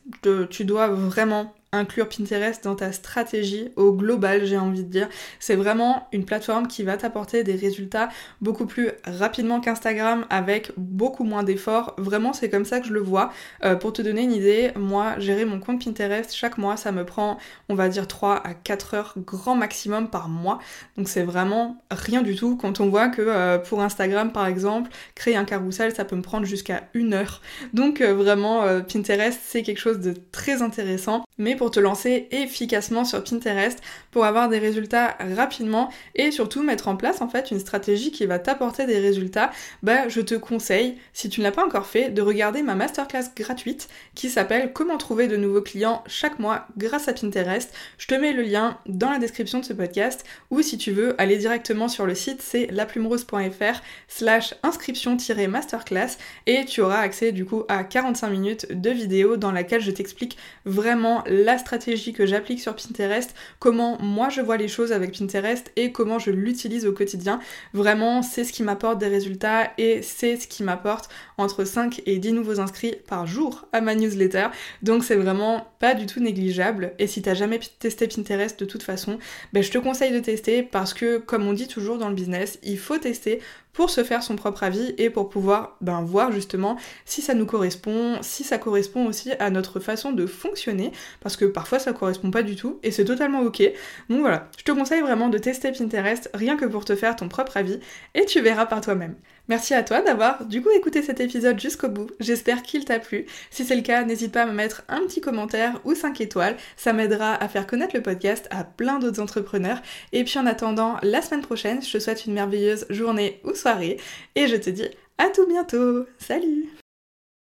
tu 0.50 0.64
dois 0.64 0.88
vraiment 0.88 1.54
inclure 1.74 2.08
Pinterest 2.08 2.62
dans 2.64 2.74
ta 2.74 2.92
stratégie 2.92 3.70
au 3.76 3.92
global, 3.92 4.44
j'ai 4.44 4.58
envie 4.58 4.84
de 4.84 4.90
dire. 4.90 5.08
C'est 5.38 5.56
vraiment 5.56 6.08
une 6.12 6.24
plateforme 6.24 6.68
qui 6.68 6.82
va 6.82 6.96
t'apporter 6.96 7.44
des 7.44 7.54
résultats 7.54 8.08
beaucoup 8.40 8.66
plus 8.66 8.90
rapidement 9.04 9.60
qu'Instagram 9.60 10.26
avec 10.30 10.72
beaucoup 10.76 11.24
moins 11.24 11.42
d'efforts. 11.42 11.94
Vraiment, 11.98 12.32
c'est 12.32 12.48
comme 12.48 12.64
ça 12.64 12.80
que 12.80 12.86
je 12.86 12.92
le 12.92 13.00
vois. 13.00 13.32
Euh, 13.64 13.76
pour 13.76 13.92
te 13.92 14.02
donner 14.02 14.22
une 14.22 14.32
idée, 14.32 14.72
moi, 14.76 15.18
gérer 15.18 15.44
mon 15.44 15.60
compte 15.60 15.84
Pinterest 15.84 16.34
chaque 16.34 16.58
mois, 16.58 16.76
ça 16.76 16.92
me 16.92 17.04
prend, 17.04 17.38
on 17.68 17.74
va 17.74 17.88
dire, 17.88 18.06
3 18.06 18.36
à 18.46 18.54
4 18.54 18.94
heures 18.94 19.14
grand 19.16 19.54
maximum 19.54 20.08
par 20.08 20.28
mois. 20.28 20.58
Donc 20.96 21.08
c'est 21.08 21.24
vraiment 21.24 21.82
rien 21.90 22.22
du 22.22 22.36
tout 22.36 22.56
quand 22.56 22.80
on 22.80 22.88
voit 22.88 23.08
que 23.08 23.22
euh, 23.22 23.58
pour 23.58 23.82
Instagram, 23.82 24.32
par 24.32 24.46
exemple, 24.46 24.90
créer 25.14 25.36
un 25.36 25.44
carrousel, 25.44 25.94
ça 25.94 26.04
peut 26.04 26.16
me 26.16 26.22
prendre 26.22 26.46
jusqu'à 26.46 26.88
une 26.94 27.14
heure. 27.14 27.40
Donc 27.72 28.00
euh, 28.00 28.14
vraiment, 28.14 28.62
Pinterest, 28.82 29.40
c'est 29.44 29.62
quelque 29.62 29.78
chose 29.78 30.00
de 30.00 30.14
très 30.32 30.62
intéressant. 30.62 31.24
Mais 31.36 31.56
pour 31.56 31.70
te 31.70 31.80
lancer 31.80 32.28
efficacement 32.30 33.04
sur 33.04 33.24
Pinterest 33.24 33.80
pour 34.12 34.24
avoir 34.24 34.48
des 34.48 34.58
résultats 34.58 35.16
rapidement 35.36 35.90
et 36.14 36.30
surtout 36.30 36.62
mettre 36.62 36.86
en 36.86 36.96
place 36.96 37.20
en 37.20 37.28
fait 37.28 37.50
une 37.50 37.58
stratégie 37.58 38.12
qui 38.12 38.24
va 38.26 38.38
t'apporter 38.38 38.86
des 38.86 38.98
résultats, 38.98 39.50
bah 39.82 40.08
je 40.08 40.20
te 40.20 40.36
conseille, 40.36 40.96
si 41.12 41.28
tu 41.28 41.40
ne 41.40 41.44
l'as 41.44 41.52
pas 41.52 41.66
encore 41.66 41.86
fait, 41.86 42.10
de 42.10 42.22
regarder 42.22 42.62
ma 42.62 42.76
masterclass 42.76 43.30
gratuite 43.36 43.88
qui 44.14 44.30
s'appelle 44.30 44.72
Comment 44.72 44.96
trouver 44.96 45.26
de 45.26 45.36
nouveaux 45.36 45.62
clients 45.62 46.04
chaque 46.06 46.38
mois 46.38 46.66
grâce 46.76 47.08
à 47.08 47.12
Pinterest. 47.12 47.74
Je 47.98 48.06
te 48.06 48.14
mets 48.14 48.32
le 48.32 48.42
lien 48.42 48.78
dans 48.86 49.10
la 49.10 49.18
description 49.18 49.58
de 49.58 49.64
ce 49.64 49.72
podcast 49.72 50.24
ou 50.50 50.62
si 50.62 50.78
tu 50.78 50.92
veux 50.92 51.20
aller 51.20 51.36
directement 51.36 51.88
sur 51.88 52.06
le 52.06 52.14
site, 52.14 52.42
c'est 52.42 52.68
laplumerose.fr 52.70 53.82
slash 54.06 54.54
inscription-masterclass 54.62 56.16
et 56.46 56.64
tu 56.64 56.80
auras 56.80 56.98
accès 56.98 57.32
du 57.32 57.44
coup 57.44 57.64
à 57.68 57.82
45 57.82 58.28
minutes 58.28 58.66
de 58.70 58.90
vidéo 58.90 59.36
dans 59.36 59.50
laquelle 59.50 59.80
je 59.80 59.90
t'explique 59.90 60.36
vraiment 60.64 61.23
la 61.26 61.58
stratégie 61.58 62.12
que 62.12 62.26
j'applique 62.26 62.60
sur 62.60 62.74
Pinterest, 62.74 63.34
comment 63.58 63.98
moi 64.00 64.28
je 64.28 64.40
vois 64.40 64.56
les 64.56 64.68
choses 64.68 64.92
avec 64.92 65.18
Pinterest 65.18 65.70
et 65.76 65.92
comment 65.92 66.18
je 66.18 66.30
l'utilise 66.30 66.86
au 66.86 66.92
quotidien. 66.92 67.40
Vraiment, 67.72 68.22
c'est 68.22 68.44
ce 68.44 68.52
qui 68.52 68.62
m'apporte 68.62 68.98
des 68.98 69.08
résultats 69.08 69.72
et 69.78 70.02
c'est 70.02 70.36
ce 70.36 70.46
qui 70.46 70.62
m'apporte 70.62 71.08
entre 71.38 71.64
5 71.64 72.02
et 72.06 72.18
10 72.18 72.32
nouveaux 72.32 72.60
inscrits 72.60 72.96
par 73.06 73.26
jour 73.26 73.66
à 73.72 73.80
ma 73.80 73.94
newsletter. 73.94 74.48
Donc 74.82 75.04
c'est 75.04 75.16
vraiment 75.16 75.66
pas 75.78 75.94
du 75.94 76.06
tout 76.06 76.20
négligeable. 76.20 76.92
Et 76.98 77.06
si 77.06 77.22
t'as 77.22 77.34
jamais 77.34 77.60
testé 77.78 78.08
Pinterest 78.08 78.58
de 78.58 78.64
toute 78.64 78.82
façon, 78.82 79.18
ben, 79.52 79.62
je 79.62 79.70
te 79.70 79.78
conseille 79.78 80.12
de 80.12 80.20
tester 80.20 80.62
parce 80.62 80.94
que 80.94 81.18
comme 81.18 81.46
on 81.46 81.52
dit 81.52 81.68
toujours 81.68 81.98
dans 81.98 82.08
le 82.08 82.14
business, 82.14 82.58
il 82.62 82.78
faut 82.78 82.98
tester 82.98 83.40
pour 83.74 83.90
se 83.90 84.02
faire 84.02 84.22
son 84.22 84.36
propre 84.36 84.62
avis 84.62 84.94
et 84.96 85.10
pour 85.10 85.28
pouvoir 85.28 85.76
ben, 85.82 86.02
voir 86.02 86.32
justement 86.32 86.78
si 87.04 87.20
ça 87.20 87.34
nous 87.34 87.44
correspond, 87.44 88.18
si 88.22 88.44
ça 88.44 88.56
correspond 88.56 89.06
aussi 89.06 89.32
à 89.38 89.50
notre 89.50 89.80
façon 89.80 90.12
de 90.12 90.24
fonctionner, 90.24 90.92
parce 91.20 91.36
que 91.36 91.44
parfois 91.44 91.78
ça 91.78 91.92
correspond 91.92 92.30
pas 92.30 92.42
du 92.42 92.56
tout 92.56 92.78
et 92.82 92.90
c'est 92.90 93.04
totalement 93.04 93.42
ok. 93.42 93.62
Donc 94.08 94.20
voilà, 94.20 94.48
je 94.56 94.64
te 94.64 94.72
conseille 94.72 95.02
vraiment 95.02 95.28
de 95.28 95.36
tester 95.38 95.72
Pinterest 95.72 96.30
rien 96.32 96.56
que 96.56 96.64
pour 96.64 96.84
te 96.86 96.96
faire 96.96 97.16
ton 97.16 97.28
propre 97.28 97.56
avis 97.56 97.80
et 98.14 98.24
tu 98.24 98.40
verras 98.40 98.66
par 98.66 98.80
toi-même. 98.80 99.16
Merci 99.48 99.74
à 99.74 99.82
toi 99.82 100.00
d'avoir 100.00 100.46
du 100.46 100.62
coup 100.62 100.70
écouté 100.70 101.02
cet 101.02 101.20
épisode 101.20 101.60
jusqu'au 101.60 101.88
bout, 101.88 102.10
j'espère 102.18 102.62
qu'il 102.62 102.84
t'a 102.86 102.98
plu. 102.98 103.26
Si 103.50 103.64
c'est 103.64 103.76
le 103.76 103.82
cas, 103.82 104.02
n'hésite 104.04 104.32
pas 104.32 104.42
à 104.42 104.46
me 104.46 104.52
mettre 104.52 104.82
un 104.88 105.00
petit 105.00 105.20
commentaire 105.20 105.80
ou 105.84 105.94
5 105.94 106.20
étoiles, 106.22 106.56
ça 106.76 106.94
m'aidera 106.94 107.34
à 107.34 107.48
faire 107.48 107.66
connaître 107.66 107.94
le 107.94 108.02
podcast 108.02 108.48
à 108.50 108.64
plein 108.64 108.98
d'autres 108.98 109.20
entrepreneurs. 109.20 109.82
Et 110.12 110.24
puis 110.24 110.38
en 110.38 110.46
attendant, 110.46 110.96
la 111.02 111.20
semaine 111.20 111.42
prochaine, 111.42 111.82
je 111.82 111.92
te 111.92 111.98
souhaite 111.98 112.24
une 112.24 112.32
merveilleuse 112.32 112.86
journée 112.88 113.40
ou 113.44 113.54
soirée 113.54 113.98
et 114.34 114.46
je 114.46 114.56
te 114.56 114.70
dis 114.70 114.88
à 115.18 115.28
tout 115.28 115.46
bientôt. 115.46 116.06
Salut 116.18 116.83